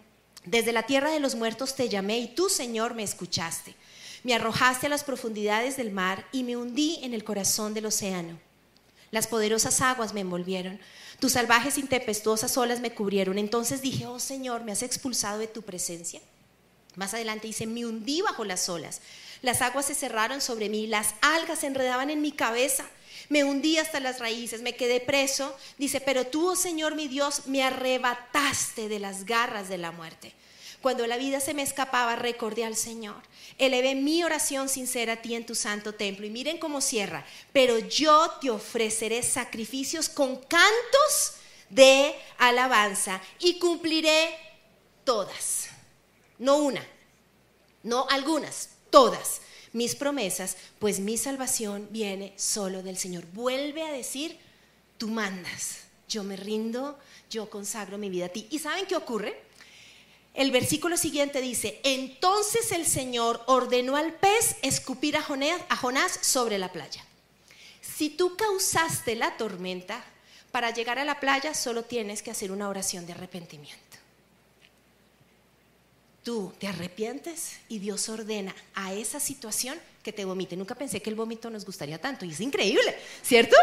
Desde 0.43 0.71
la 0.71 0.87
tierra 0.87 1.11
de 1.11 1.19
los 1.19 1.35
muertos 1.35 1.75
te 1.75 1.87
llamé 1.87 2.17
y 2.17 2.27
tú, 2.29 2.49
Señor, 2.49 2.95
me 2.95 3.03
escuchaste. 3.03 3.75
Me 4.23 4.33
arrojaste 4.33 4.87
a 4.87 4.89
las 4.89 5.03
profundidades 5.03 5.77
del 5.77 5.91
mar 5.91 6.25
y 6.31 6.43
me 6.43 6.57
hundí 6.57 6.97
en 7.03 7.13
el 7.13 7.23
corazón 7.23 7.75
del 7.75 7.85
océano. 7.85 8.39
Las 9.11 9.27
poderosas 9.27 9.81
aguas 9.81 10.15
me 10.15 10.21
envolvieron, 10.21 10.79
tus 11.19 11.33
salvajes 11.33 11.77
y 11.77 11.83
tempestuosas 11.83 12.57
olas 12.57 12.79
me 12.79 12.95
cubrieron. 12.95 13.37
Entonces 13.37 13.83
dije, 13.83 14.07
oh 14.07 14.19
Señor, 14.19 14.63
¿me 14.63 14.71
has 14.71 14.81
expulsado 14.81 15.37
de 15.37 15.47
tu 15.47 15.61
presencia? 15.61 16.21
Más 16.95 17.13
adelante 17.13 17.45
dice, 17.45 17.67
me 17.67 17.85
hundí 17.85 18.21
bajo 18.21 18.45
las 18.45 18.67
olas 18.67 19.01
las 19.45 19.61
aguas 19.61 19.85
se 19.85 19.95
cerraron 19.95 20.41
sobre 20.41 20.69
mí, 20.69 20.87
las 20.87 21.13
algas 21.21 21.59
se 21.59 21.67
enredaban 21.67 22.09
en 22.09 22.19
mi 22.19 22.31
cabeza. 22.31 22.85
Me 23.29 23.43
hundí 23.43 23.77
hasta 23.77 23.99
las 23.99 24.19
raíces, 24.19 24.61
me 24.61 24.75
quedé 24.75 24.99
preso. 24.99 25.55
Dice, 25.77 26.01
pero 26.01 26.27
tú, 26.27 26.49
oh 26.49 26.55
Señor 26.55 26.95
mi 26.95 27.07
Dios, 27.07 27.47
me 27.47 27.63
arrebataste 27.63 28.89
de 28.89 28.99
las 28.99 29.25
garras 29.25 29.69
de 29.69 29.77
la 29.77 29.91
muerte. 29.91 30.33
Cuando 30.81 31.07
la 31.07 31.17
vida 31.17 31.39
se 31.39 31.53
me 31.53 31.63
escapaba, 31.63 32.15
recordé 32.15 32.65
al 32.65 32.75
Señor. 32.75 33.21
Elevé 33.57 33.95
mi 33.95 34.23
oración 34.23 34.67
sincera 34.67 35.13
a 35.13 35.21
ti 35.21 35.33
en 35.33 35.45
tu 35.45 35.55
santo 35.55 35.93
templo. 35.95 36.25
Y 36.25 36.29
miren 36.29 36.57
cómo 36.57 36.81
cierra. 36.81 37.25
Pero 37.53 37.79
yo 37.79 38.31
te 38.41 38.49
ofreceré 38.49 39.23
sacrificios 39.23 40.09
con 40.09 40.35
cantos 40.37 41.35
de 41.69 42.15
alabanza 42.37 43.21
y 43.39 43.57
cumpliré 43.57 44.37
todas. 45.03 45.69
No 46.37 46.57
una, 46.57 46.85
no 47.81 48.07
algunas, 48.09 48.69
todas 48.95 49.41
mis 49.73 49.93
promesas, 49.93 50.55
pues 50.79 51.01
mi 51.01 51.17
salvación 51.17 51.89
viene 51.91 52.31
solo 52.37 52.81
del 52.81 52.97
Señor. 52.97 53.25
Vuelve 53.33 53.83
a 53.83 53.91
decir, 53.91 54.39
tú 54.97 55.09
mandas, 55.09 55.79
yo 56.07 56.23
me 56.23 56.37
rindo, 56.37 56.97
yo 57.29 57.49
consagro 57.49 57.97
mi 57.97 58.09
vida 58.09 58.27
a 58.27 58.29
ti. 58.29 58.47
¿Y 58.51 58.59
saben 58.59 58.85
qué 58.85 58.95
ocurre? 58.95 59.43
el 60.33 60.51
versículo 60.51 60.95
siguiente 60.97 61.41
dice, 61.41 61.79
entonces 61.83 62.71
el 62.71 62.85
Señor 62.85 63.41
ordenó 63.47 63.97
al 63.97 64.13
pez 64.13 64.57
escupir 64.61 65.17
a 65.17 65.21
Jonás, 65.21 66.19
sobre 66.21 66.57
la 66.57 66.71
playa. 66.71 67.03
Si 67.81 68.09
tú 68.09 68.35
causaste 68.37 69.15
la 69.15 69.35
tormenta, 69.37 70.03
para 70.51 70.71
llegar 70.71 70.99
a 70.99 71.05
la 71.05 71.19
playa 71.19 71.53
solo 71.53 71.83
tienes 71.83 72.21
que 72.21 72.31
hacer 72.31 72.51
una 72.51 72.69
oración 72.69 73.05
de 73.05 73.13
arrepentimiento. 73.13 73.84
Tú 76.25 76.51
te 76.57 76.67
arrepientes 76.67 77.59
y 77.69 77.77
Dios 77.77 78.09
ordena 78.09 78.55
a 78.73 78.95
esa 78.95 79.19
situación 79.19 79.79
que 80.01 80.11
te 80.11 80.25
vomite. 80.25 80.57
Nunca 80.57 80.73
pensé 80.73 80.99
que 80.99 81.11
el 81.11 81.15
vómito 81.15 81.51
nos 81.51 81.65
gustaría 81.65 82.01
tanto 82.01 82.25
y 82.25 82.31
es 82.31 82.39
increíble, 82.39 82.97
¿cierto? 83.21 83.55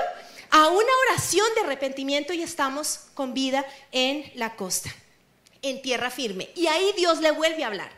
A 0.49 0.69
una 0.69 0.93
oración 1.09 1.45
de 1.57 1.63
arrepentimiento 1.63 2.33
y 2.33 2.41
estamos 2.41 3.01
con 3.15 3.35
vida 3.35 3.67
en 3.91 4.31
la 4.37 4.55
costa 4.55 4.95
en 5.61 5.83
tierra 5.83 6.09
firme. 6.09 6.51
Y 6.55 6.69
ahí 6.69 6.93
Dios 6.97 7.19
le 7.19 7.33
vuelve 7.33 7.65
a 7.65 7.67
hablar. 7.67 7.91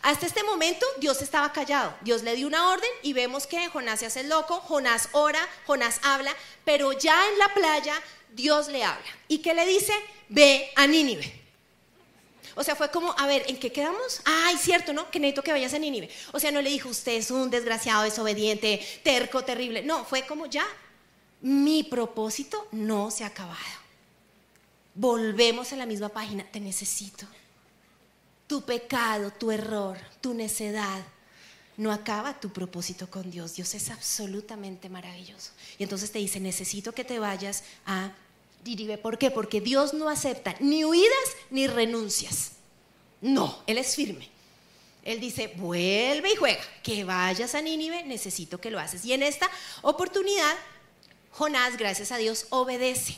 Hasta 0.00 0.24
este 0.24 0.42
momento 0.44 0.86
Dios 0.98 1.20
estaba 1.20 1.52
callado. 1.52 1.94
Dios 2.00 2.22
le 2.22 2.36
dio 2.36 2.46
una 2.46 2.70
orden 2.70 2.88
y 3.02 3.12
vemos 3.12 3.46
que 3.46 3.68
Jonás 3.68 4.00
se 4.00 4.06
hace 4.06 4.24
loco, 4.24 4.60
Jonás 4.60 5.10
ora, 5.12 5.46
Jonás 5.66 6.00
habla, 6.02 6.34
pero 6.64 6.92
ya 6.92 7.28
en 7.28 7.38
la 7.38 7.52
playa 7.52 7.94
Dios 8.32 8.68
le 8.68 8.82
habla. 8.82 9.10
¿Y 9.28 9.40
qué 9.40 9.52
le 9.52 9.66
dice? 9.66 9.92
Ve 10.30 10.70
a 10.74 10.86
Nínive. 10.86 11.45
O 12.56 12.64
sea, 12.64 12.74
fue 12.74 12.90
como, 12.90 13.14
a 13.16 13.26
ver, 13.28 13.44
¿en 13.46 13.58
qué 13.58 13.70
quedamos? 13.70 14.20
Ay, 14.24 14.56
cierto, 14.58 14.92
¿no? 14.92 15.08
Que 15.10 15.20
necesito 15.20 15.44
que 15.44 15.52
vayas 15.52 15.74
a 15.74 15.78
Nínive. 15.78 16.10
O 16.32 16.40
sea, 16.40 16.50
no 16.50 16.60
le 16.60 16.70
dijo, 16.70 16.88
usted 16.88 17.12
es 17.12 17.30
un 17.30 17.50
desgraciado, 17.50 18.02
desobediente, 18.02 18.84
terco, 19.04 19.44
terrible. 19.44 19.82
No, 19.82 20.04
fue 20.04 20.26
como 20.26 20.46
ya, 20.46 20.66
mi 21.42 21.84
propósito 21.84 22.66
no 22.72 23.12
se 23.12 23.22
ha 23.22 23.28
acabado 23.28 23.86
volvemos 24.96 25.72
a 25.72 25.76
la 25.76 25.86
misma 25.86 26.08
página, 26.08 26.44
te 26.50 26.58
necesito. 26.58 27.26
Tu 28.46 28.62
pecado, 28.62 29.30
tu 29.30 29.50
error, 29.50 29.98
tu 30.20 30.34
necedad, 30.34 31.04
no 31.76 31.92
acaba 31.92 32.40
tu 32.40 32.50
propósito 32.50 33.10
con 33.10 33.30
Dios. 33.30 33.54
Dios 33.54 33.74
es 33.74 33.90
absolutamente 33.90 34.88
maravilloso. 34.88 35.52
Y 35.78 35.82
entonces 35.82 36.10
te 36.10 36.18
dice, 36.18 36.40
necesito 36.40 36.92
que 36.92 37.04
te 37.04 37.18
vayas 37.18 37.64
a 37.84 38.12
Diribe. 38.66 38.98
¿Por 38.98 39.16
qué? 39.16 39.30
Porque 39.30 39.60
Dios 39.60 39.94
no 39.94 40.08
acepta 40.08 40.56
ni 40.58 40.84
huidas 40.84 41.36
ni 41.50 41.68
renuncias. 41.68 42.52
No, 43.20 43.62
Él 43.66 43.78
es 43.78 43.94
firme. 43.94 44.28
Él 45.04 45.20
dice, 45.20 45.52
vuelve 45.56 46.32
y 46.32 46.36
juega, 46.36 46.60
que 46.82 47.04
vayas 47.04 47.54
a 47.54 47.62
Nínive, 47.62 48.02
necesito 48.02 48.60
que 48.60 48.72
lo 48.72 48.80
haces. 48.80 49.04
Y 49.04 49.12
en 49.12 49.22
esta 49.22 49.48
oportunidad, 49.82 50.56
Jonás, 51.30 51.76
gracias 51.76 52.10
a 52.10 52.16
Dios, 52.16 52.46
obedece 52.50 53.16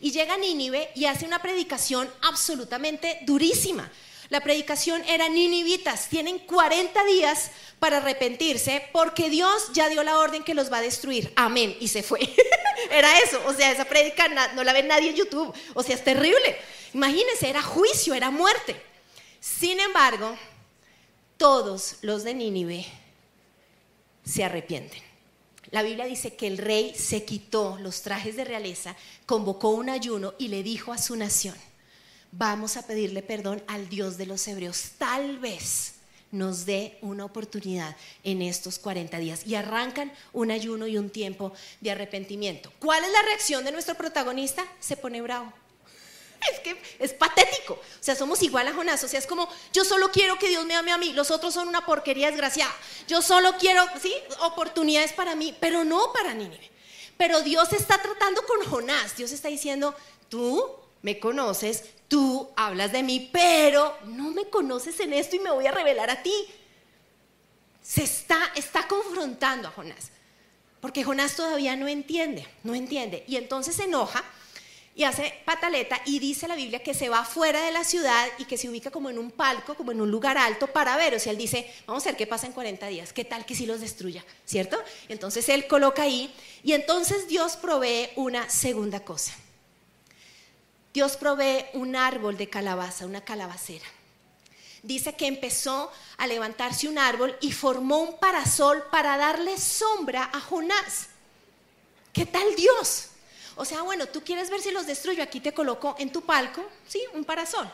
y 0.00 0.10
llega 0.10 0.34
a 0.34 0.36
Nínive 0.36 0.90
y 0.96 1.04
hace 1.04 1.26
una 1.26 1.40
predicación 1.40 2.10
absolutamente 2.22 3.20
durísima. 3.22 3.88
La 4.30 4.40
predicación 4.40 5.02
era 5.08 5.28
ninivitas, 5.28 6.08
tienen 6.08 6.38
40 6.40 7.04
días 7.04 7.50
para 7.78 7.98
arrepentirse 7.98 8.86
porque 8.92 9.30
Dios 9.30 9.70
ya 9.72 9.88
dio 9.88 10.02
la 10.02 10.18
orden 10.18 10.44
que 10.44 10.54
los 10.54 10.70
va 10.70 10.78
a 10.78 10.82
destruir. 10.82 11.32
Amén. 11.34 11.76
Y 11.80 11.88
se 11.88 12.02
fue. 12.02 12.20
era 12.90 13.18
eso. 13.20 13.40
O 13.46 13.54
sea, 13.54 13.72
esa 13.72 13.86
predica 13.86 14.28
no 14.54 14.64
la 14.64 14.72
ve 14.72 14.82
nadie 14.82 15.10
en 15.10 15.16
YouTube. 15.16 15.54
O 15.74 15.82
sea, 15.82 15.94
es 15.94 16.04
terrible. 16.04 16.58
Imagínense, 16.92 17.48
era 17.48 17.62
juicio, 17.62 18.12
era 18.12 18.30
muerte. 18.30 18.76
Sin 19.40 19.80
embargo, 19.80 20.36
todos 21.38 21.96
los 22.02 22.24
de 22.24 22.34
Nínive 22.34 22.84
se 24.24 24.44
arrepienten. 24.44 25.02
La 25.70 25.82
Biblia 25.82 26.06
dice 26.06 26.34
que 26.34 26.46
el 26.46 26.58
rey 26.58 26.94
se 26.94 27.24
quitó 27.24 27.78
los 27.80 28.02
trajes 28.02 28.36
de 28.36 28.44
realeza, 28.44 28.96
convocó 29.26 29.70
un 29.70 29.90
ayuno 29.90 30.34
y 30.38 30.48
le 30.48 30.62
dijo 30.62 30.92
a 30.92 30.98
su 30.98 31.14
nación, 31.14 31.54
vamos 32.32 32.76
a 32.76 32.86
pedirle 32.86 33.22
perdón 33.22 33.62
al 33.66 33.88
Dios 33.88 34.18
de 34.18 34.26
los 34.26 34.46
hebreos, 34.48 34.92
tal 34.98 35.38
vez 35.38 35.94
nos 36.30 36.66
dé 36.66 36.98
una 37.00 37.24
oportunidad 37.24 37.96
en 38.22 38.42
estos 38.42 38.78
40 38.78 39.18
días 39.18 39.46
y 39.46 39.54
arrancan 39.54 40.12
un 40.32 40.50
ayuno 40.50 40.86
y 40.86 40.98
un 40.98 41.10
tiempo 41.10 41.52
de 41.80 41.90
arrepentimiento. 41.90 42.72
¿Cuál 42.78 43.04
es 43.04 43.12
la 43.12 43.22
reacción 43.22 43.64
de 43.64 43.72
nuestro 43.72 43.94
protagonista? 43.94 44.64
Se 44.78 44.96
pone 44.96 45.22
bravo. 45.22 45.52
Es 46.52 46.60
que 46.60 46.80
es 46.98 47.12
patético. 47.14 47.74
O 47.74 48.02
sea, 48.02 48.14
somos 48.14 48.42
igual 48.42 48.68
a 48.68 48.74
Jonás. 48.74 49.02
O 49.02 49.08
sea, 49.08 49.18
es 49.18 49.26
como, 49.26 49.48
yo 49.72 49.84
solo 49.84 50.10
quiero 50.12 50.38
que 50.38 50.48
Dios 50.48 50.64
me 50.66 50.74
ame 50.74 50.92
a 50.92 50.98
mí. 50.98 51.12
Los 51.12 51.30
otros 51.30 51.54
son 51.54 51.66
una 51.66 51.84
porquería 51.84 52.30
desgraciada. 52.30 52.72
Yo 53.08 53.22
solo 53.22 53.56
quiero, 53.58 53.84
sí, 54.00 54.14
oportunidades 54.42 55.12
para 55.12 55.34
mí, 55.34 55.56
pero 55.58 55.84
no 55.84 56.12
para 56.12 56.34
Nínive. 56.34 56.70
Pero 57.16 57.40
Dios 57.40 57.72
está 57.72 58.00
tratando 58.00 58.42
con 58.42 58.70
Jonás. 58.70 59.16
Dios 59.16 59.32
está 59.32 59.48
diciendo, 59.48 59.96
tú 60.28 60.64
me 61.02 61.18
conoces, 61.18 61.84
tú 62.08 62.50
hablas 62.56 62.92
de 62.92 63.02
mí, 63.02 63.28
pero 63.32 63.96
no 64.06 64.30
me 64.30 64.48
conoces 64.48 64.98
en 65.00 65.12
esto 65.12 65.36
y 65.36 65.40
me 65.40 65.50
voy 65.50 65.66
a 65.66 65.72
revelar 65.72 66.10
a 66.10 66.22
ti. 66.22 66.34
Se 67.82 68.02
está, 68.02 68.38
está 68.56 68.88
confrontando 68.88 69.68
a 69.68 69.70
Jonás. 69.70 70.10
Porque 70.80 71.04
Jonás 71.04 71.36
todavía 71.36 71.76
no 71.76 71.88
entiende, 71.88 72.46
no 72.62 72.74
entiende. 72.74 73.24
Y 73.26 73.36
entonces 73.36 73.76
se 73.76 73.84
enoja 73.84 74.24
y 74.94 75.04
hace 75.04 75.32
pataleta 75.44 76.00
y 76.06 76.18
dice 76.18 76.48
la 76.48 76.56
Biblia 76.56 76.82
que 76.82 76.92
se 76.92 77.08
va 77.08 77.24
fuera 77.24 77.62
de 77.62 77.70
la 77.70 77.84
ciudad 77.84 78.26
y 78.38 78.46
que 78.46 78.58
se 78.58 78.68
ubica 78.68 78.90
como 78.90 79.10
en 79.10 79.18
un 79.18 79.30
palco, 79.30 79.74
como 79.74 79.92
en 79.92 80.00
un 80.00 80.10
lugar 80.10 80.36
alto 80.36 80.66
para 80.66 80.96
ver. 80.96 81.14
O 81.14 81.20
sea, 81.20 81.32
él 81.32 81.38
dice, 81.38 81.72
vamos 81.86 82.04
a 82.04 82.10
ver 82.10 82.16
qué 82.16 82.26
pasa 82.26 82.46
en 82.46 82.52
40 82.52 82.86
días, 82.88 83.12
qué 83.12 83.24
tal 83.24 83.46
que 83.46 83.54
si 83.54 83.66
los 83.66 83.80
destruya, 83.80 84.24
¿cierto? 84.44 84.76
Entonces 85.08 85.48
él 85.48 85.66
coloca 85.66 86.02
ahí 86.02 86.34
y 86.62 86.72
entonces 86.72 87.28
Dios 87.28 87.56
provee 87.56 88.08
una 88.16 88.48
segunda 88.50 89.00
cosa. 89.00 89.32
Dios 90.92 91.16
provee 91.16 91.66
un 91.74 91.96
árbol 91.96 92.36
de 92.36 92.48
calabaza, 92.48 93.06
una 93.06 93.24
calabacera. 93.24 93.86
Dice 94.82 95.14
que 95.16 95.26
empezó 95.26 95.90
a 96.16 96.26
levantarse 96.26 96.88
un 96.88 96.98
árbol 96.98 97.36
y 97.40 97.52
formó 97.52 97.98
un 97.98 98.18
parasol 98.18 98.84
para 98.90 99.16
darle 99.16 99.58
sombra 99.58 100.30
a 100.32 100.40
Jonás. 100.40 101.08
¿Qué 102.12 102.26
tal 102.26 102.54
Dios? 102.56 103.08
O 103.56 103.64
sea, 103.64 103.82
bueno, 103.82 104.06
tú 104.06 104.22
quieres 104.22 104.50
ver 104.50 104.60
si 104.60 104.70
los 104.70 104.86
destruyo, 104.86 105.22
aquí 105.22 105.40
te 105.40 105.52
coloco 105.52 105.96
en 105.98 106.12
tu 106.12 106.22
palco, 106.22 106.64
¿sí? 106.86 107.02
Un 107.12 107.24
parasol. 107.24 107.68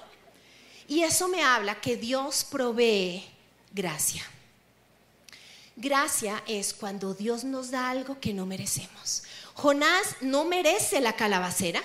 Y 0.88 1.03
eso 1.03 1.29
me 1.29 1.42
habla 1.42 1.81
que 1.81 1.96
Dios 1.96 2.44
provee 2.44 3.24
gracia. 3.72 4.24
Gracia 5.77 6.42
es 6.46 6.72
cuando 6.72 7.14
Dios 7.14 7.44
nos 7.44 7.70
da 7.70 7.90
algo 7.90 8.20
que 8.20 8.33
no 8.33 8.46
merecemos. 8.46 9.24
Jonás 9.55 10.16
no 10.20 10.44
merece 10.44 11.00
la 11.00 11.16
calabacera. 11.16 11.83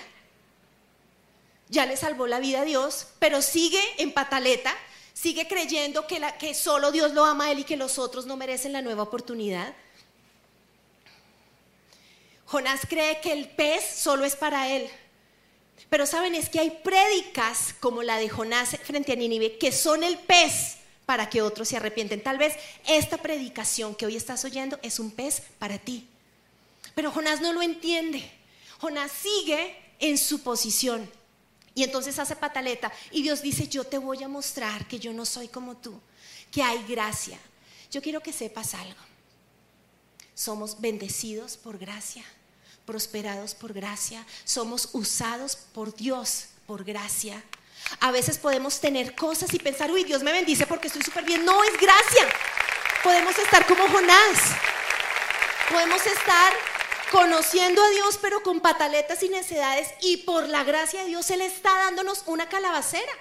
Ya 1.70 1.86
le 1.86 1.96
salvó 1.96 2.26
la 2.26 2.40
vida 2.40 2.62
a 2.62 2.64
Dios, 2.64 3.06
pero 3.20 3.40
sigue 3.40 3.80
en 3.98 4.12
pataleta, 4.12 4.76
sigue 5.14 5.46
creyendo 5.46 6.06
que, 6.06 6.52
solo 6.52 6.90
Dios 6.90 7.12
lo 7.12 7.24
ama 7.24 7.46
a 7.46 7.52
él 7.52 7.60
y 7.60 7.64
que 7.64 7.76
los 7.76 7.98
otros 7.98 8.26
no 8.26 8.36
merecen 8.36 8.72
la 8.72 8.82
nueva 8.82 9.04
oportunidad. 9.04 9.72
Jonás 12.46 12.80
cree 12.88 13.20
que 13.20 13.32
el 13.32 13.48
pez 13.48 13.84
solo 13.84 14.24
es 14.24 14.34
para 14.34 14.68
él. 14.68 14.90
Pero 15.88 16.06
saben, 16.06 16.34
es 16.34 16.48
que 16.48 16.58
hay 16.58 16.70
prédicas 16.82 17.74
como 17.78 18.02
la 18.02 18.18
de 18.18 18.28
Jonás 18.28 18.76
frente 18.82 19.12
a 19.12 19.16
Nínive 19.16 19.56
que 19.56 19.70
son 19.70 20.02
el 20.02 20.18
pez 20.18 20.78
para 21.06 21.30
que 21.30 21.42
otros 21.42 21.68
se 21.68 21.76
arrepienten. 21.76 22.22
Tal 22.22 22.38
vez 22.38 22.56
esta 22.86 23.18
predicación 23.18 23.94
que 23.94 24.06
hoy 24.06 24.16
estás 24.16 24.44
oyendo 24.44 24.78
es 24.82 24.98
un 24.98 25.12
pez 25.12 25.42
para 25.60 25.78
ti. 25.78 26.08
Pero 26.96 27.12
Jonás 27.12 27.40
no 27.40 27.52
lo 27.52 27.62
entiende. 27.62 28.28
Jonás 28.80 29.12
sigue 29.12 29.76
en 30.00 30.18
su 30.18 30.42
posición. 30.42 31.08
Y 31.80 31.82
entonces 31.82 32.18
hace 32.18 32.36
pataleta. 32.36 32.92
Y 33.10 33.22
Dios 33.22 33.40
dice, 33.40 33.66
yo 33.66 33.84
te 33.84 33.96
voy 33.96 34.22
a 34.22 34.28
mostrar 34.28 34.86
que 34.86 34.98
yo 34.98 35.14
no 35.14 35.24
soy 35.24 35.48
como 35.48 35.78
tú, 35.78 35.98
que 36.52 36.62
hay 36.62 36.84
gracia. 36.86 37.38
Yo 37.90 38.02
quiero 38.02 38.20
que 38.20 38.34
sepas 38.34 38.74
algo. 38.74 39.00
Somos 40.34 40.78
bendecidos 40.78 41.56
por 41.56 41.78
gracia 41.78 42.22
prosperados 42.84 43.54
por 43.54 43.72
gracia, 43.72 44.26
somos 44.44 44.90
usados 44.92 45.54
por 45.56 45.94
Dios 45.94 46.48
por 46.66 46.84
gracia. 46.84 47.42
A 48.00 48.10
veces 48.10 48.36
podemos 48.36 48.80
tener 48.80 49.14
cosas 49.14 49.54
y 49.54 49.58
pensar, 49.58 49.90
uy, 49.90 50.04
Dios 50.04 50.22
me 50.22 50.32
bendice 50.32 50.66
porque 50.66 50.88
estoy 50.88 51.02
súper 51.02 51.24
bien. 51.24 51.44
No, 51.46 51.64
es 51.64 51.72
gracia. 51.80 52.28
Podemos 53.04 53.38
estar 53.38 53.64
como 53.66 53.88
Jonás. 53.88 54.38
Podemos 55.70 56.04
estar 56.04 56.52
conociendo 57.10 57.82
a 57.82 57.90
Dios 57.90 58.18
pero 58.20 58.42
con 58.42 58.60
pataletas 58.60 59.22
y 59.22 59.28
necedades 59.28 59.88
y 60.00 60.18
por 60.18 60.48
la 60.48 60.64
gracia 60.64 61.02
de 61.02 61.08
Dios 61.08 61.30
Él 61.30 61.40
está 61.40 61.74
dándonos 61.74 62.24
una 62.26 62.48
calabacera. 62.48 63.12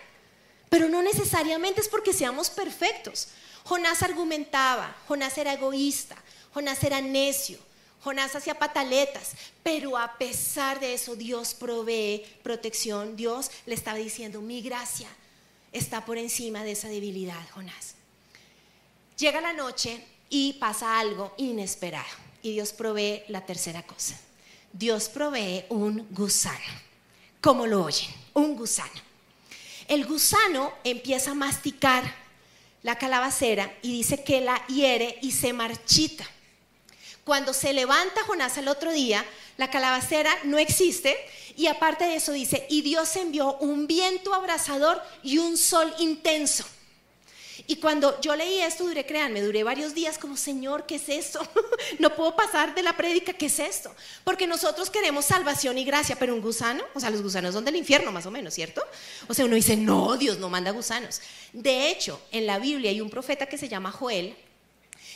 Pero 0.70 0.88
no 0.88 1.02
necesariamente 1.02 1.82
es 1.82 1.90
porque 1.90 2.14
seamos 2.14 2.50
perfectos. 2.50 3.30
Jonás 3.64 4.04
argumentaba, 4.04 4.96
Jonás 5.08 5.38
era 5.38 5.54
egoísta, 5.54 6.16
Jonás 6.54 6.84
era 6.84 7.02
necio, 7.02 7.58
Jonás 8.04 8.36
hacía 8.36 8.58
pataletas, 8.58 9.32
pero 9.64 9.98
a 9.98 10.18
pesar 10.18 10.80
de 10.80 10.94
eso 10.94 11.16
Dios 11.16 11.56
provee 11.56 12.26
protección. 12.44 13.16
Dios 13.16 13.50
le 13.66 13.76
estaba 13.76 13.98
diciendo, 13.98 14.42
mi 14.42 14.62
gracia 14.62 15.10
está 15.72 16.06
por 16.06 16.18
encima 16.18 16.64
de 16.64 16.72
esa 16.72 16.88
debilidad, 16.88 17.50
Jonás. 17.54 17.96
Llega 19.18 19.42
la 19.42 19.54
noche 19.54 20.06
y 20.30 20.54
pasa 20.54 21.00
algo 21.00 21.34
inesperado 21.38 22.29
y 22.42 22.54
Dios 22.54 22.74
provee 22.74 23.24
la 23.28 23.46
tercera 23.46 23.84
cosa. 23.84 24.20
Dios 24.72 25.10
provee 25.10 25.66
un 25.70 26.08
gusano, 26.12 26.60
como 27.42 27.66
lo 27.66 27.84
oyen, 27.84 28.10
un 28.34 28.56
gusano. 28.56 29.02
El 29.88 30.06
gusano 30.06 30.72
empieza 30.84 31.32
a 31.32 31.36
masticar 31.36 32.04
la 32.84 32.98
calabacera 32.98 33.74
y 33.82 33.92
dice 33.92 34.24
que 34.24 34.42
la 34.42 34.66
hiere 34.68 35.18
y 35.22 35.32
se 35.32 35.54
marchita. 35.54 36.26
Cuando 37.24 37.54
se 37.54 37.74
levanta 37.74 38.24
Jonás 38.26 38.58
al 38.58 38.68
otro 38.68 38.92
día, 38.92 39.26
la 39.58 39.70
calabacera 39.70 40.32
no 40.46 40.58
existe 40.58 41.16
y 41.56 41.68
aparte 41.68 42.06
de 42.06 42.16
eso 42.16 42.32
dice, 42.32 42.66
y 42.70 42.82
Dios 42.82 43.16
envió 43.16 43.58
un 43.58 43.86
viento 43.86 44.34
abrasador 44.34 45.02
y 45.24 45.40
un 45.40 45.58
sol 45.58 45.94
intenso. 46.00 46.66
Y 47.68 47.78
cuando 47.78 48.20
yo 48.22 48.36
leí 48.36 48.62
esto, 48.62 48.86
duré, 48.86 49.06
créanme, 49.06 49.42
duré 49.42 49.64
varios 49.64 49.94
días 49.94 50.18
como, 50.18 50.38
Señor, 50.38 50.86
¿qué 50.86 50.96
es 50.96 51.10
esto? 51.10 51.40
no 52.00 52.16
puedo 52.16 52.36
pasar 52.36 52.74
de 52.76 52.84
la 52.84 52.96
prédica, 52.96 53.34
¿qué 53.34 53.48
es 53.48 53.60
esto? 53.60 53.94
Porque 54.24 54.48
nosotros 54.48 54.90
queremos 54.90 55.26
salvación 55.26 55.78
y 55.78 55.86
gracia, 55.86 56.18
pero 56.18 56.34
un 56.34 56.42
gusano, 56.42 56.84
o 56.94 57.00
sea, 57.00 57.10
los 57.10 57.22
gusanos 57.22 57.54
son 57.54 57.66
del 57.66 57.76
infierno, 57.76 58.12
más 58.12 58.26
o 58.26 58.32
menos, 58.32 58.54
¿cierto? 58.54 58.84
O 59.28 59.34
sea, 59.34 59.46
uno 59.46 59.56
dice, 59.56 59.76
no, 59.76 60.18
Dios 60.18 60.40
no 60.40 60.50
manda 60.50 60.72
gusanos. 60.72 61.22
De 61.54 61.90
hecho, 61.90 62.22
en 62.32 62.46
la 62.46 62.60
Biblia 62.60 62.92
hay 62.92 63.02
un 63.02 63.10
profeta 63.10 63.46
que 63.46 63.58
se 63.58 63.70
llama 63.70 63.92
Joel, 63.92 64.36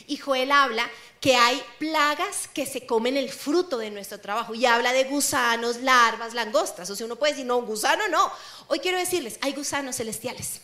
y 0.06 0.16
Joel 0.16 0.52
habla 0.52 0.90
que 1.20 1.36
hay 1.36 1.62
plagas 1.78 2.48
que 2.52 2.66
se 2.66 2.84
comen 2.84 3.16
el 3.16 3.30
fruto 3.30 3.78
de 3.78 3.90
nuestro 3.90 4.20
trabajo 4.20 4.54
y 4.54 4.66
habla 4.66 4.92
de 4.92 5.04
gusanos, 5.04 5.80
larvas, 5.80 6.34
langostas. 6.34 6.90
O 6.90 6.96
sea, 6.96 7.06
uno 7.06 7.16
puede 7.16 7.32
decir, 7.32 7.46
no, 7.46 7.56
un 7.56 7.66
gusano 7.66 8.06
no. 8.08 8.30
Hoy 8.68 8.80
quiero 8.80 8.98
decirles, 8.98 9.38
hay 9.40 9.52
gusanos 9.52 9.96
celestiales. 9.96 10.60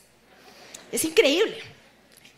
Es 0.93 1.05
increíble. 1.05 1.59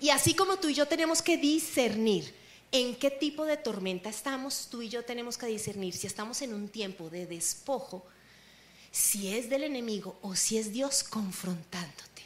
Y 0.00 0.10
así 0.10 0.34
como 0.34 0.56
tú 0.58 0.68
y 0.68 0.74
yo 0.74 0.86
tenemos 0.86 1.22
que 1.22 1.36
discernir 1.36 2.34
en 2.72 2.96
qué 2.96 3.10
tipo 3.10 3.44
de 3.44 3.56
tormenta 3.56 4.08
estamos, 4.08 4.68
tú 4.70 4.82
y 4.82 4.88
yo 4.88 5.04
tenemos 5.04 5.38
que 5.38 5.46
discernir 5.46 5.94
si 5.94 6.06
estamos 6.06 6.42
en 6.42 6.54
un 6.54 6.68
tiempo 6.68 7.10
de 7.10 7.26
despojo, 7.26 8.04
si 8.90 9.34
es 9.34 9.48
del 9.48 9.64
enemigo 9.64 10.18
o 10.22 10.34
si 10.34 10.58
es 10.58 10.72
Dios 10.72 11.04
confrontándote. 11.04 12.22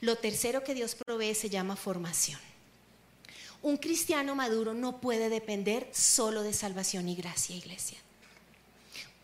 Lo 0.00 0.16
tercero 0.16 0.64
que 0.64 0.74
Dios 0.74 0.94
provee 0.94 1.34
se 1.34 1.50
llama 1.50 1.76
formación. 1.76 2.40
Un 3.62 3.76
cristiano 3.76 4.34
maduro 4.34 4.74
no 4.74 5.00
puede 5.00 5.28
depender 5.28 5.88
solo 5.92 6.42
de 6.42 6.52
salvación 6.52 7.08
y 7.08 7.16
gracia, 7.16 7.56
iglesia. 7.56 7.98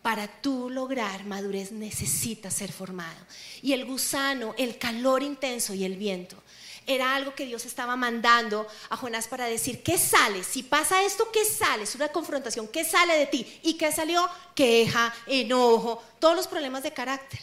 Para 0.03 0.27
tú 0.27 0.69
lograr 0.69 1.25
madurez 1.25 1.71
necesitas 1.71 2.53
ser 2.53 2.71
formado. 2.71 3.25
Y 3.63 3.73
el 3.73 3.85
gusano, 3.85 4.53
el 4.57 4.77
calor 4.77 5.23
intenso 5.23 5.73
y 5.73 5.83
el 5.83 5.97
viento 5.97 6.37
era 6.85 7.15
algo 7.15 7.33
que 7.33 7.45
Dios 7.45 7.65
estaba 7.65 7.95
mandando 7.95 8.67
a 8.89 8.97
Jonás 8.97 9.27
para 9.27 9.45
decir, 9.45 9.83
¿qué 9.83 9.97
sale? 9.97 10.43
Si 10.43 10.63
pasa 10.63 11.03
esto, 11.03 11.29
¿qué 11.31 11.45
sale? 11.45 11.83
Es 11.83 11.95
una 11.95 12.09
confrontación, 12.09 12.67
¿qué 12.67 12.83
sale 12.83 13.17
de 13.17 13.27
ti? 13.27 13.59
¿Y 13.63 13.75
qué 13.75 13.91
salió? 13.91 14.29
Queja, 14.53 15.13
enojo, 15.27 16.03
todos 16.19 16.35
los 16.35 16.47
problemas 16.47 16.83
de 16.83 16.93
carácter. 16.93 17.39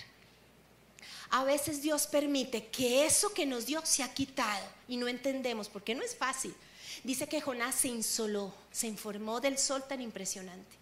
A 1.31 1.45
veces 1.45 1.81
Dios 1.81 2.07
permite 2.07 2.67
que 2.67 3.07
eso 3.07 3.33
que 3.33 3.47
nos 3.47 3.67
dio 3.67 3.81
se 3.85 4.03
ha 4.03 4.13
quitado 4.13 4.67
y 4.89 4.97
no 4.97 5.09
entendemos, 5.09 5.69
porque 5.69 5.95
no 5.95 6.03
es 6.03 6.15
fácil. 6.17 6.55
Dice 7.05 7.29
que 7.29 7.41
Jonás 7.41 7.77
se 7.77 7.89
insoló, 7.89 8.53
se 8.71 8.89
informó 8.89 9.41
del 9.41 9.57
sol 9.57 9.85
tan 9.89 10.03
impresionante. 10.03 10.80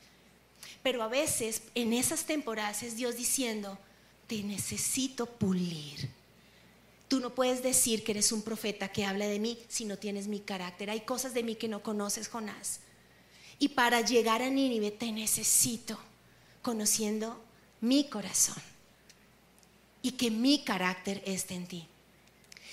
Pero 0.89 1.03
a 1.03 1.09
veces 1.09 1.61
en 1.75 1.93
esas 1.93 2.25
temporadas 2.25 2.83
es 2.83 2.97
Dios 2.97 3.15
diciendo, 3.15 3.79
te 4.27 4.43
necesito 4.43 5.27
pulir. 5.27 6.09
Tú 7.09 7.21
no 7.21 7.35
puedes 7.35 7.63
decir 7.63 8.03
que 8.03 8.13
eres 8.13 8.33
un 8.33 8.41
profeta 8.41 8.89
que 8.89 9.05
habla 9.05 9.27
de 9.27 9.39
mí 9.39 9.59
si 9.69 9.85
no 9.85 9.99
tienes 9.99 10.29
mi 10.29 10.41
carácter. 10.41 10.89
Hay 10.89 11.01
cosas 11.01 11.35
de 11.35 11.43
mí 11.43 11.57
que 11.57 11.69
no 11.69 11.83
conoces, 11.83 12.29
Jonás. 12.29 12.81
Y 13.59 13.69
para 13.69 14.01
llegar 14.01 14.41
a 14.41 14.49
Nínive 14.49 14.91
te 14.91 15.13
necesito 15.13 15.99
conociendo 16.63 17.39
mi 17.83 18.09
corazón 18.09 18.63
y 20.01 20.13
que 20.13 20.31
mi 20.31 20.65
carácter 20.65 21.23
esté 21.27 21.53
en 21.53 21.67
ti. 21.67 21.87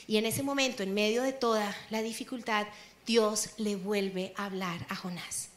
Y 0.08 0.16
en 0.16 0.26
ese 0.26 0.42
momento, 0.42 0.84
en 0.84 0.94
medio 0.94 1.22
de 1.22 1.34
toda 1.34 1.76
la 1.90 2.02
dificultad, 2.02 2.66
Dios 3.06 3.50
le 3.58 3.76
vuelve 3.76 4.32
a 4.38 4.46
hablar 4.46 4.86
a 4.88 4.96
Jonás. 4.96 5.50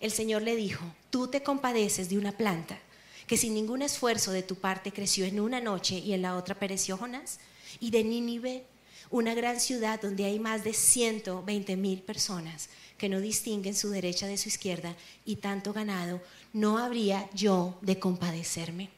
El 0.00 0.10
Señor 0.10 0.42
le 0.42 0.56
dijo, 0.56 0.84
tú 1.10 1.28
te 1.28 1.42
compadeces 1.42 2.08
de 2.08 2.18
una 2.18 2.32
planta 2.32 2.78
que 3.26 3.36
sin 3.36 3.54
ningún 3.54 3.82
esfuerzo 3.82 4.32
de 4.32 4.42
tu 4.42 4.56
parte 4.56 4.92
creció 4.92 5.24
en 5.24 5.38
una 5.38 5.60
noche 5.60 5.98
y 5.98 6.14
en 6.14 6.22
la 6.22 6.36
otra 6.36 6.56
pereció 6.56 6.96
Jonás, 6.96 7.38
y 7.78 7.92
de 7.92 8.02
Nínive, 8.02 8.64
una 9.08 9.34
gran 9.34 9.60
ciudad 9.60 10.00
donde 10.00 10.24
hay 10.24 10.40
más 10.40 10.64
de 10.64 10.72
120 10.72 11.76
mil 11.76 12.02
personas 12.02 12.70
que 12.98 13.08
no 13.08 13.20
distinguen 13.20 13.76
su 13.76 13.90
derecha 13.90 14.26
de 14.26 14.36
su 14.36 14.48
izquierda 14.48 14.96
y 15.24 15.36
tanto 15.36 15.72
ganado, 15.72 16.20
no 16.52 16.78
habría 16.78 17.30
yo 17.32 17.78
de 17.82 17.98
compadecerme. 17.98 18.90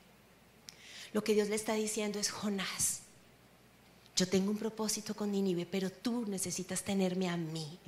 Lo 1.12 1.23
que 1.23 1.35
Dios 1.35 1.49
le 1.49 1.57
está 1.57 1.75
diciendo 1.75 2.19
es, 2.19 2.31
Jonás, 2.31 3.01
yo 4.17 4.27
tengo 4.27 4.51
un 4.51 4.59
propósito 4.59 5.15
con 5.15 5.31
Nínive, 5.31 5.67
pero 5.67 5.91
tú 5.91 6.25
necesitas 6.27 6.83
tenerme 6.83 7.29
a 7.29 7.37
mí. 7.37 7.79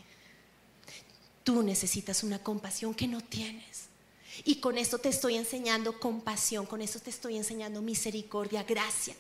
Tú 1.44 1.62
necesitas 1.62 2.24
una 2.24 2.40
compasión 2.40 2.94
que 2.94 3.07
no 3.07 3.20
tienes. 3.20 3.85
Y 4.44 4.57
con 4.57 4.78
esto 4.78 4.98
te 4.98 5.09
estoy 5.09 5.37
enseñando 5.37 6.00
compasión, 6.00 6.66
con 6.66 6.83
esto 6.83 6.98
te 6.98 7.11
estoy 7.11 7.37
enseñando 7.37 7.83
misericordia, 7.83 8.64
gracia. 8.64 9.14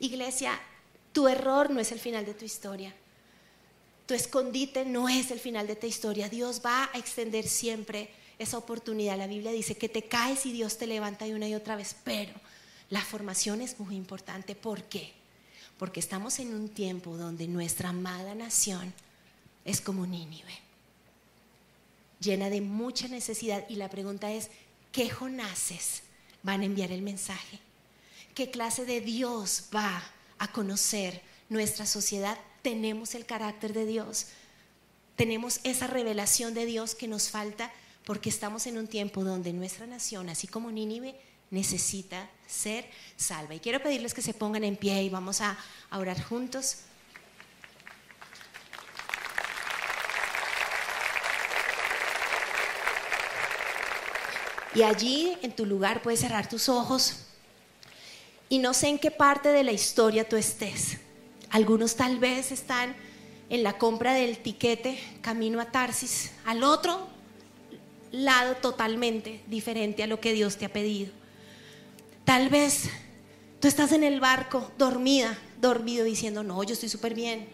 Iglesia, 0.00 0.58
tu 1.12 1.28
error 1.28 1.70
no 1.70 1.78
es 1.78 1.92
el 1.92 2.00
final 2.00 2.26
de 2.26 2.34
tu 2.34 2.44
historia. 2.44 2.92
Tu 4.06 4.14
escondite 4.14 4.84
no 4.84 5.08
es 5.08 5.30
el 5.30 5.38
final 5.38 5.66
de 5.66 5.76
tu 5.76 5.86
historia. 5.86 6.28
Dios 6.28 6.62
va 6.64 6.90
a 6.92 6.98
extender 6.98 7.46
siempre 7.46 8.10
esa 8.38 8.58
oportunidad. 8.58 9.16
La 9.16 9.28
Biblia 9.28 9.52
dice 9.52 9.76
que 9.76 9.88
te 9.88 10.02
caes 10.02 10.46
y 10.46 10.52
Dios 10.52 10.78
te 10.78 10.86
levanta 10.86 11.26
una 11.26 11.48
y 11.48 11.54
otra 11.54 11.76
vez, 11.76 11.94
pero 12.02 12.32
la 12.90 13.02
formación 13.02 13.60
es 13.60 13.78
muy 13.78 13.94
importante. 13.94 14.56
¿Por 14.56 14.82
qué? 14.84 15.12
porque 15.78 16.00
estamos 16.00 16.38
en 16.38 16.54
un 16.54 16.68
tiempo 16.68 17.16
donde 17.16 17.46
nuestra 17.46 17.90
amada 17.90 18.34
nación 18.34 18.92
es 19.64 19.80
como 19.80 20.06
Nínive, 20.06 20.54
llena 22.20 22.50
de 22.50 22.60
mucha 22.60 23.08
necesidad. 23.08 23.64
Y 23.68 23.76
la 23.76 23.90
pregunta 23.90 24.32
es, 24.32 24.50
¿qué 24.92 25.08
Jonases 25.08 26.02
van 26.42 26.62
a 26.62 26.64
enviar 26.64 26.92
el 26.92 27.02
mensaje? 27.02 27.58
¿Qué 28.34 28.50
clase 28.50 28.84
de 28.84 29.00
Dios 29.00 29.64
va 29.74 30.02
a 30.38 30.52
conocer 30.52 31.22
nuestra 31.48 31.86
sociedad? 31.86 32.38
Tenemos 32.62 33.14
el 33.14 33.26
carácter 33.26 33.72
de 33.72 33.86
Dios, 33.86 34.26
tenemos 35.16 35.60
esa 35.64 35.86
revelación 35.86 36.52
de 36.52 36.66
Dios 36.66 36.94
que 36.94 37.08
nos 37.08 37.30
falta 37.30 37.72
porque 38.04 38.28
estamos 38.28 38.66
en 38.66 38.78
un 38.78 38.86
tiempo 38.86 39.24
donde 39.24 39.52
nuestra 39.52 39.86
nación, 39.86 40.28
así 40.28 40.46
como 40.46 40.70
Nínive, 40.70 41.16
necesita 41.50 42.28
ser 42.46 42.86
salva. 43.16 43.54
Y 43.54 43.60
quiero 43.60 43.82
pedirles 43.82 44.14
que 44.14 44.22
se 44.22 44.34
pongan 44.34 44.62
en 44.62 44.76
pie 44.76 45.02
y 45.02 45.08
vamos 45.08 45.40
a, 45.40 45.58
orar 45.90 46.22
juntos. 46.22 46.78
Y 54.76 54.82
allí 54.82 55.32
en 55.40 55.56
tu 55.56 55.64
lugar 55.64 56.02
puedes 56.02 56.20
cerrar 56.20 56.50
tus 56.50 56.68
ojos. 56.68 57.20
Y 58.50 58.58
no 58.58 58.74
sé 58.74 58.88
en 58.88 58.98
qué 58.98 59.10
parte 59.10 59.48
de 59.48 59.64
la 59.64 59.72
historia 59.72 60.28
tú 60.28 60.36
estés. 60.36 60.98
Algunos 61.48 61.96
tal 61.96 62.18
vez 62.18 62.52
están 62.52 62.94
en 63.48 63.62
la 63.62 63.78
compra 63.78 64.12
del 64.12 64.36
tiquete 64.36 64.98
camino 65.22 65.60
a 65.60 65.72
Tarsis, 65.72 66.32
al 66.44 66.62
otro 66.62 67.08
lado 68.12 68.56
totalmente 68.56 69.40
diferente 69.46 70.02
a 70.02 70.06
lo 70.06 70.20
que 70.20 70.34
Dios 70.34 70.58
te 70.58 70.66
ha 70.66 70.72
pedido. 70.72 71.10
Tal 72.26 72.50
vez 72.50 72.90
tú 73.60 73.68
estás 73.68 73.92
en 73.92 74.04
el 74.04 74.20
barco 74.20 74.70
dormida, 74.76 75.38
dormido 75.58 76.04
diciendo, 76.04 76.42
no, 76.42 76.62
yo 76.64 76.74
estoy 76.74 76.90
súper 76.90 77.14
bien. 77.14 77.48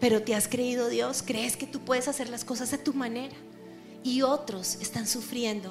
Pero 0.00 0.22
te 0.22 0.34
has 0.34 0.48
creído 0.48 0.90
Dios, 0.90 1.22
crees 1.24 1.56
que 1.56 1.66
tú 1.66 1.80
puedes 1.80 2.08
hacer 2.08 2.28
las 2.28 2.44
cosas 2.44 2.74
a 2.74 2.84
tu 2.84 2.92
manera. 2.92 3.34
Y 4.02 4.22
otros 4.22 4.76
están 4.76 5.06
sufriendo 5.06 5.70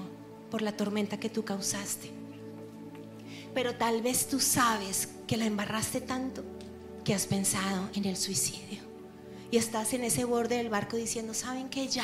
por 0.51 0.61
la 0.61 0.75
tormenta 0.75 1.19
que 1.19 1.29
tú 1.29 1.43
causaste. 1.43 2.11
Pero 3.53 3.75
tal 3.75 4.01
vez 4.01 4.27
tú 4.27 4.39
sabes 4.39 5.09
que 5.25 5.37
la 5.37 5.45
embarraste 5.45 6.01
tanto 6.01 6.43
que 7.03 7.13
has 7.13 7.25
pensado 7.25 7.89
en 7.95 8.05
el 8.05 8.17
suicidio. 8.17 8.81
Y 9.49 9.57
estás 9.57 9.93
en 9.93 10.03
ese 10.03 10.25
borde 10.25 10.57
del 10.57 10.69
barco 10.69 10.97
diciendo, 10.97 11.33
¿saben 11.33 11.69
que 11.69 11.87
ya? 11.87 12.03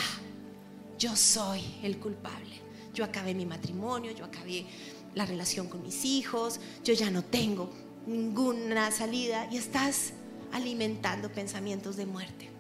Yo 0.98 1.16
soy 1.16 1.62
el 1.84 2.00
culpable. 2.00 2.62
Yo 2.94 3.04
acabé 3.04 3.34
mi 3.34 3.46
matrimonio, 3.46 4.12
yo 4.12 4.26
acabé 4.26 4.66
la 5.14 5.26
relación 5.26 5.68
con 5.68 5.84
mis 5.84 6.06
hijos, 6.06 6.60
yo 6.84 6.94
ya 6.94 7.12
no 7.12 7.24
tengo 7.24 7.70
ninguna 8.06 8.92
salida 8.92 9.48
y 9.52 9.58
estás 9.58 10.14
alimentando 10.52 11.32
pensamientos 11.32 11.98
de 11.98 12.06
muerte. 12.06 12.53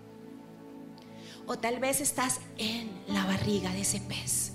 O 1.48 1.58
tal 1.58 1.80
vez 1.80 2.02
estás 2.02 2.40
en 2.58 2.90
la 3.08 3.26
barriga 3.26 3.72
de 3.72 3.82
ese 3.82 4.00
pez 4.02 4.52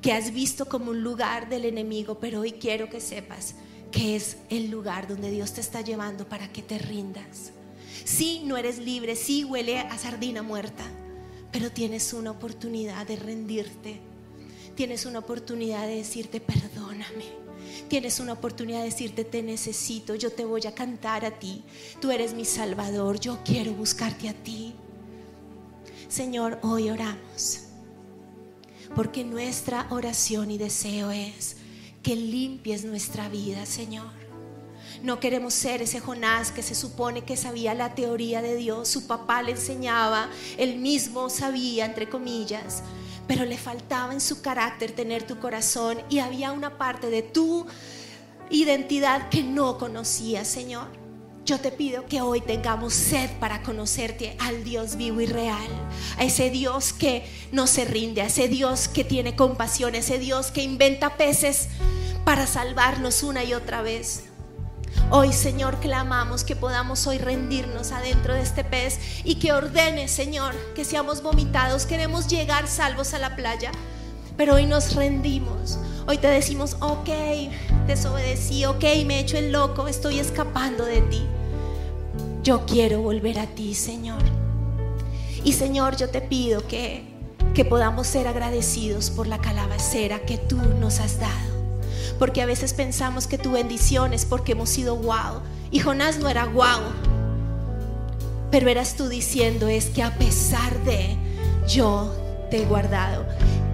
que 0.00 0.12
has 0.12 0.34
visto 0.34 0.66
como 0.66 0.90
un 0.90 1.02
lugar 1.02 1.48
del 1.48 1.64
enemigo, 1.64 2.18
pero 2.18 2.40
hoy 2.40 2.52
quiero 2.52 2.90
que 2.90 3.00
sepas 3.00 3.54
que 3.90 4.16
es 4.16 4.36
el 4.50 4.70
lugar 4.70 5.08
donde 5.08 5.30
Dios 5.30 5.54
te 5.54 5.62
está 5.62 5.80
llevando 5.80 6.28
para 6.28 6.52
que 6.52 6.60
te 6.60 6.76
rindas. 6.78 7.52
Sí, 8.04 8.42
no 8.44 8.58
eres 8.58 8.78
libre, 8.78 9.16
sí 9.16 9.44
huele 9.44 9.78
a 9.78 9.96
sardina 9.96 10.42
muerta, 10.42 10.84
pero 11.50 11.70
tienes 11.70 12.12
una 12.12 12.32
oportunidad 12.32 13.06
de 13.06 13.16
rendirte 13.16 14.00
tienes 14.74 15.06
una 15.06 15.20
oportunidad 15.20 15.86
de 15.86 15.96
decirte 15.96 16.40
perdóname. 16.40 17.44
Tienes 17.88 18.20
una 18.20 18.32
oportunidad 18.32 18.80
de 18.80 18.86
decirte 18.86 19.24
te 19.24 19.42
necesito, 19.42 20.14
yo 20.14 20.30
te 20.30 20.44
voy 20.44 20.66
a 20.66 20.74
cantar 20.74 21.24
a 21.24 21.38
ti. 21.38 21.62
Tú 22.00 22.10
eres 22.10 22.34
mi 22.34 22.44
salvador, 22.44 23.20
yo 23.20 23.38
quiero 23.44 23.72
buscarte 23.72 24.28
a 24.28 24.34
ti. 24.34 24.74
Señor, 26.14 26.60
hoy 26.62 26.90
oramos. 26.90 27.62
Porque 28.94 29.24
nuestra 29.24 29.88
oración 29.90 30.52
y 30.52 30.58
deseo 30.58 31.10
es 31.10 31.56
que 32.04 32.14
limpies 32.14 32.84
nuestra 32.84 33.28
vida, 33.28 33.66
Señor. 33.66 34.12
No 35.02 35.18
queremos 35.18 35.54
ser 35.54 35.82
ese 35.82 35.98
Jonás 35.98 36.52
que 36.52 36.62
se 36.62 36.76
supone 36.76 37.24
que 37.24 37.36
sabía 37.36 37.74
la 37.74 37.96
teoría 37.96 38.42
de 38.42 38.54
Dios, 38.54 38.86
su 38.86 39.08
papá 39.08 39.42
le 39.42 39.50
enseñaba, 39.50 40.28
él 40.56 40.76
mismo 40.78 41.30
sabía, 41.30 41.84
entre 41.84 42.08
comillas, 42.08 42.84
pero 43.26 43.44
le 43.44 43.58
faltaba 43.58 44.12
en 44.12 44.20
su 44.20 44.40
carácter 44.40 44.92
tener 44.92 45.24
tu 45.24 45.40
corazón 45.40 45.98
y 46.10 46.20
había 46.20 46.52
una 46.52 46.78
parte 46.78 47.10
de 47.10 47.22
tu 47.22 47.66
identidad 48.50 49.30
que 49.30 49.42
no 49.42 49.78
conocía, 49.78 50.44
Señor. 50.44 51.03
Yo 51.44 51.60
te 51.60 51.70
pido 51.70 52.06
que 52.06 52.22
hoy 52.22 52.40
tengamos 52.40 52.94
sed 52.94 53.28
para 53.38 53.62
conocerte 53.62 54.34
al 54.40 54.64
Dios 54.64 54.96
vivo 54.96 55.20
y 55.20 55.26
real, 55.26 55.68
a 56.16 56.24
ese 56.24 56.48
Dios 56.48 56.94
que 56.94 57.30
no 57.52 57.66
se 57.66 57.84
rinde, 57.84 58.22
a 58.22 58.26
ese 58.26 58.48
Dios 58.48 58.88
que 58.88 59.04
tiene 59.04 59.36
compasión, 59.36 59.94
a 59.94 59.98
ese 59.98 60.18
Dios 60.18 60.50
que 60.50 60.62
inventa 60.62 61.18
peces 61.18 61.68
para 62.24 62.46
salvarnos 62.46 63.22
una 63.22 63.44
y 63.44 63.52
otra 63.52 63.82
vez. 63.82 64.24
Hoy, 65.10 65.34
Señor, 65.34 65.80
clamamos 65.80 66.44
que 66.44 66.56
podamos 66.56 67.06
hoy 67.06 67.18
rendirnos 67.18 67.92
adentro 67.92 68.32
de 68.32 68.40
este 68.40 68.64
pez 68.64 68.98
y 69.22 69.34
que 69.34 69.52
ordene, 69.52 70.08
Señor, 70.08 70.54
que 70.74 70.86
seamos 70.86 71.22
vomitados. 71.22 71.84
Queremos 71.84 72.26
llegar 72.26 72.68
salvos 72.68 73.12
a 73.12 73.18
la 73.18 73.36
playa, 73.36 73.70
pero 74.38 74.54
hoy 74.54 74.64
nos 74.64 74.94
rendimos. 74.94 75.78
Hoy 76.06 76.18
te 76.18 76.28
decimos, 76.28 76.76
ok, 76.80 77.08
desobedecí, 77.86 78.64
ok, 78.64 78.84
me 79.06 79.16
he 79.16 79.20
hecho 79.20 79.38
el 79.38 79.52
loco, 79.52 79.88
estoy 79.88 80.18
escapando 80.18 80.84
de 80.84 81.00
ti. 81.02 81.22
Yo 82.42 82.66
quiero 82.66 83.00
volver 83.00 83.38
a 83.38 83.46
ti, 83.46 83.74
Señor. 83.74 84.22
Y 85.44 85.52
Señor, 85.54 85.96
yo 85.96 86.10
te 86.10 86.20
pido 86.20 86.66
que, 86.66 87.04
que 87.54 87.64
podamos 87.64 88.06
ser 88.06 88.28
agradecidos 88.28 89.10
por 89.10 89.26
la 89.26 89.38
calabacera 89.38 90.20
que 90.20 90.38
tú 90.38 90.56
nos 90.78 91.00
has 91.00 91.18
dado 91.18 91.54
porque 92.18 92.42
a 92.42 92.46
veces 92.46 92.72
pensamos 92.72 93.26
que 93.26 93.38
tu 93.38 93.52
bendición 93.52 94.12
es 94.12 94.24
porque 94.24 94.52
hemos 94.52 94.70
sido 94.70 94.96
guau. 94.96 95.40
Y 95.70 95.80
Jonás 95.80 96.18
no 96.18 96.28
era 96.28 96.44
guau. 96.44 96.80
Pero 98.50 98.68
eras 98.68 98.94
tú 98.94 99.08
diciendo 99.08 99.68
es 99.68 99.86
que 99.86 100.02
a 100.02 100.14
pesar 100.16 100.78
de 100.84 101.16
yo 101.66 102.14
te 102.50 102.62
he 102.62 102.66
guardado. 102.66 103.26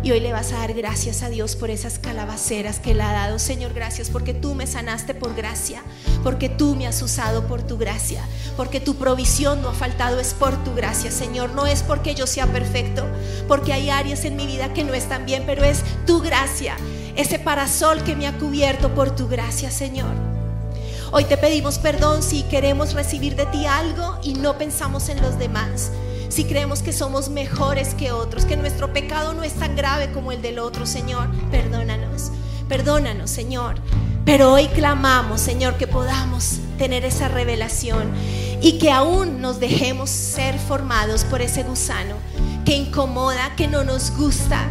Y 0.03 0.13
hoy 0.13 0.21
le 0.21 0.33
vas 0.33 0.53
a 0.53 0.59
dar 0.59 0.73
gracias 0.73 1.23
a 1.23 1.29
Dios 1.29 1.57
por 1.57 1.69
esas 1.69 1.99
calabaceras 1.99 2.79
que 2.79 2.93
Él 2.93 3.01
ha 3.03 3.13
dado. 3.13 3.39
Señor, 3.39 3.75
gracias 3.75 4.09
porque 4.09 4.33
tú 4.33 4.55
me 4.55 4.67
sanaste 4.67 5.15
por 5.15 5.35
gracia, 5.35 5.83
porque 6.23 6.49
tú 6.49 6.75
me 6.75 6.87
has 6.87 7.03
usado 7.03 7.47
por 7.47 7.63
tu 7.63 7.77
gracia, 7.77 8.23
porque 8.57 8.81
tu 8.81 8.97
provisión 8.97 9.61
no 9.61 9.69
ha 9.69 9.75
faltado, 9.75 10.19
es 10.19 10.33
por 10.33 10.65
tu 10.65 10.75
gracia, 10.75 11.11
Señor. 11.11 11.51
No 11.51 11.67
es 11.67 11.83
porque 11.83 12.15
yo 12.15 12.27
sea 12.27 12.47
perfecto, 12.47 13.05
porque 13.47 13.75
hay 13.75 13.91
áreas 13.91 14.25
en 14.25 14.37
mi 14.37 14.47
vida 14.47 14.73
que 14.73 14.85
no 14.85 14.95
están 14.95 15.27
bien, 15.27 15.43
pero 15.47 15.65
es 15.65 15.83
tu 16.07 16.21
gracia 16.21 16.77
ese 17.17 17.39
parasol 17.39 18.03
que 18.03 18.17
me 18.17 18.27
ha 18.27 18.39
cubierto 18.39 18.95
por 18.95 19.15
tu 19.15 19.29
gracia, 19.29 19.71
Señor. 19.71 20.15
Hoy 21.13 21.25
te 21.25 21.37
pedimos 21.37 21.79
perdón 21.79 22.23
si 22.23 22.45
queremos 22.45 22.95
recibir 22.95 23.37
de 23.37 23.45
ti 23.47 23.67
algo 23.67 24.19
y 24.23 24.35
no 24.35 24.57
pensamos 24.57 25.09
en 25.11 25.21
los 25.21 25.39
demás. 25.39 25.91
Si 26.31 26.45
creemos 26.45 26.81
que 26.81 26.93
somos 26.93 27.29
mejores 27.29 27.95
que 27.95 28.13
otros, 28.13 28.45
que 28.45 28.57
nuestro 28.57 28.93
pecado 28.93 29.35
no 29.35 29.43
es 29.43 29.55
tan 29.55 29.75
grave 29.75 30.13
como 30.13 30.31
el 30.31 30.41
del 30.41 30.61
otro, 30.61 30.87
Señor, 30.87 31.29
perdónanos. 31.51 32.31
Perdónanos, 32.69 33.31
Señor. 33.31 33.75
Pero 34.25 34.53
hoy 34.53 34.69
clamamos, 34.69 35.41
Señor, 35.41 35.77
que 35.77 35.89
podamos 35.89 36.61
tener 36.79 37.05
esa 37.05 37.27
revelación 37.27 38.13
y 38.63 38.79
que 38.79 38.93
aún 38.93 39.41
nos 39.41 39.59
dejemos 39.59 40.09
ser 40.09 40.57
formados 40.57 41.25
por 41.25 41.43
ese 41.43 41.65
gusano 41.65 42.15
que 42.65 42.77
incomoda, 42.77 43.57
que 43.57 43.67
no 43.67 43.83
nos 43.83 44.17
gusta, 44.17 44.69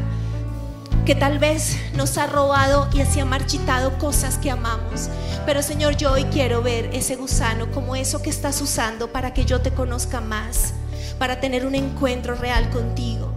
que 1.05 1.13
tal 1.13 1.39
vez 1.39 1.75
nos 1.93 2.17
ha 2.17 2.27
robado 2.27 2.87
y 2.93 3.01
así 3.01 3.19
ha 3.19 3.25
marchitado 3.25 3.97
cosas 3.97 4.37
que 4.37 4.49
amamos. 4.49 5.09
Pero 5.45 5.61
Señor, 5.61 5.97
yo 5.97 6.13
hoy 6.13 6.23
quiero 6.25 6.61
ver 6.61 6.89
ese 6.93 7.17
gusano 7.17 7.69
como 7.71 7.97
eso 7.97 8.21
que 8.21 8.29
estás 8.29 8.61
usando 8.61 9.11
para 9.11 9.33
que 9.33 9.43
yo 9.43 9.59
te 9.59 9.71
conozca 9.71 10.21
más, 10.21 10.73
para 11.19 11.39
tener 11.39 11.65
un 11.65 11.75
encuentro 11.75 12.34
real 12.34 12.69
contigo, 12.69 13.32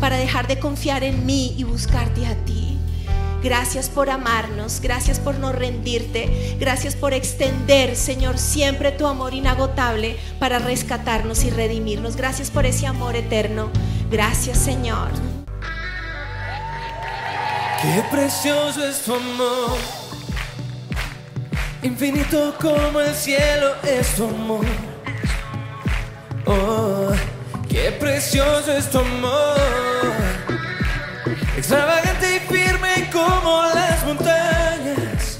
para 0.00 0.16
dejar 0.16 0.46
de 0.48 0.58
confiar 0.58 1.04
en 1.04 1.24
mí 1.24 1.54
y 1.56 1.64
buscarte 1.64 2.26
a 2.26 2.34
ti. 2.44 2.76
Gracias 3.42 3.88
por 3.88 4.10
amarnos, 4.10 4.80
gracias 4.80 5.20
por 5.20 5.38
no 5.38 5.52
rendirte, 5.52 6.56
gracias 6.58 6.96
por 6.96 7.14
extender, 7.14 7.94
Señor, 7.94 8.36
siempre 8.36 8.90
tu 8.90 9.06
amor 9.06 9.32
inagotable 9.32 10.16
para 10.40 10.58
rescatarnos 10.58 11.44
y 11.44 11.50
redimirnos. 11.50 12.16
Gracias 12.16 12.50
por 12.50 12.66
ese 12.66 12.88
amor 12.88 13.14
eterno. 13.14 13.70
Gracias, 14.10 14.58
Señor. 14.58 15.10
Qué 17.80 18.02
precioso 18.10 18.84
es 18.84 19.02
tu 19.02 19.14
amor, 19.14 19.78
infinito 21.80 22.56
como 22.60 22.98
el 22.98 23.14
cielo 23.14 23.68
es 23.84 24.16
tu 24.16 24.24
amor. 24.24 24.66
Oh, 26.44 26.87
qué 27.88 27.92
precioso 27.92 28.70
es 28.72 28.90
tu 28.90 28.98
amor, 28.98 29.56
extravagante 31.56 32.36
y 32.36 32.40
firme 32.40 33.08
como 33.10 33.62
las 33.74 34.04
montañas. 34.04 35.38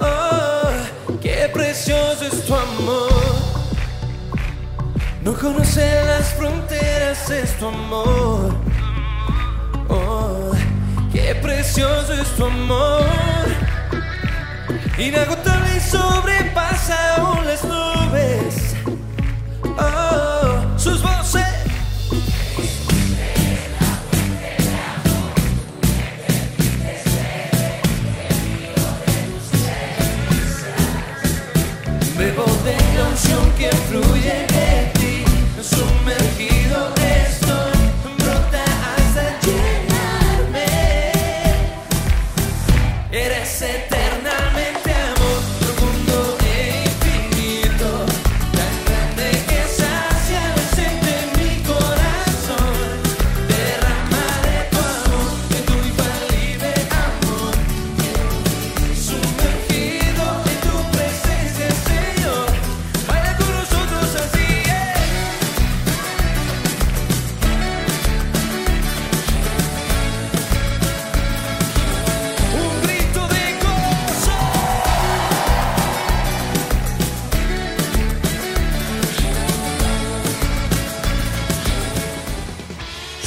Oh, 0.00 1.18
qué 1.20 1.50
precioso 1.52 2.24
es 2.24 2.46
tu 2.46 2.54
amor, 2.54 3.12
no 5.22 5.34
conoce 5.34 6.02
las 6.06 6.32
fronteras, 6.32 7.28
es 7.30 7.58
tu 7.58 7.66
amor. 7.66 8.54
Qué 11.12 11.34
precioso 11.34 12.14
es 12.14 12.28
tu 12.36 12.46
amor, 12.46 13.04
inagotable 14.96 15.76
y 15.76 15.80
sobrepasa 15.80 17.16
aún 17.16 17.44
las 17.44 17.62
nubes. 17.64 18.71
Oh, 20.84 20.90
sus 20.90 21.51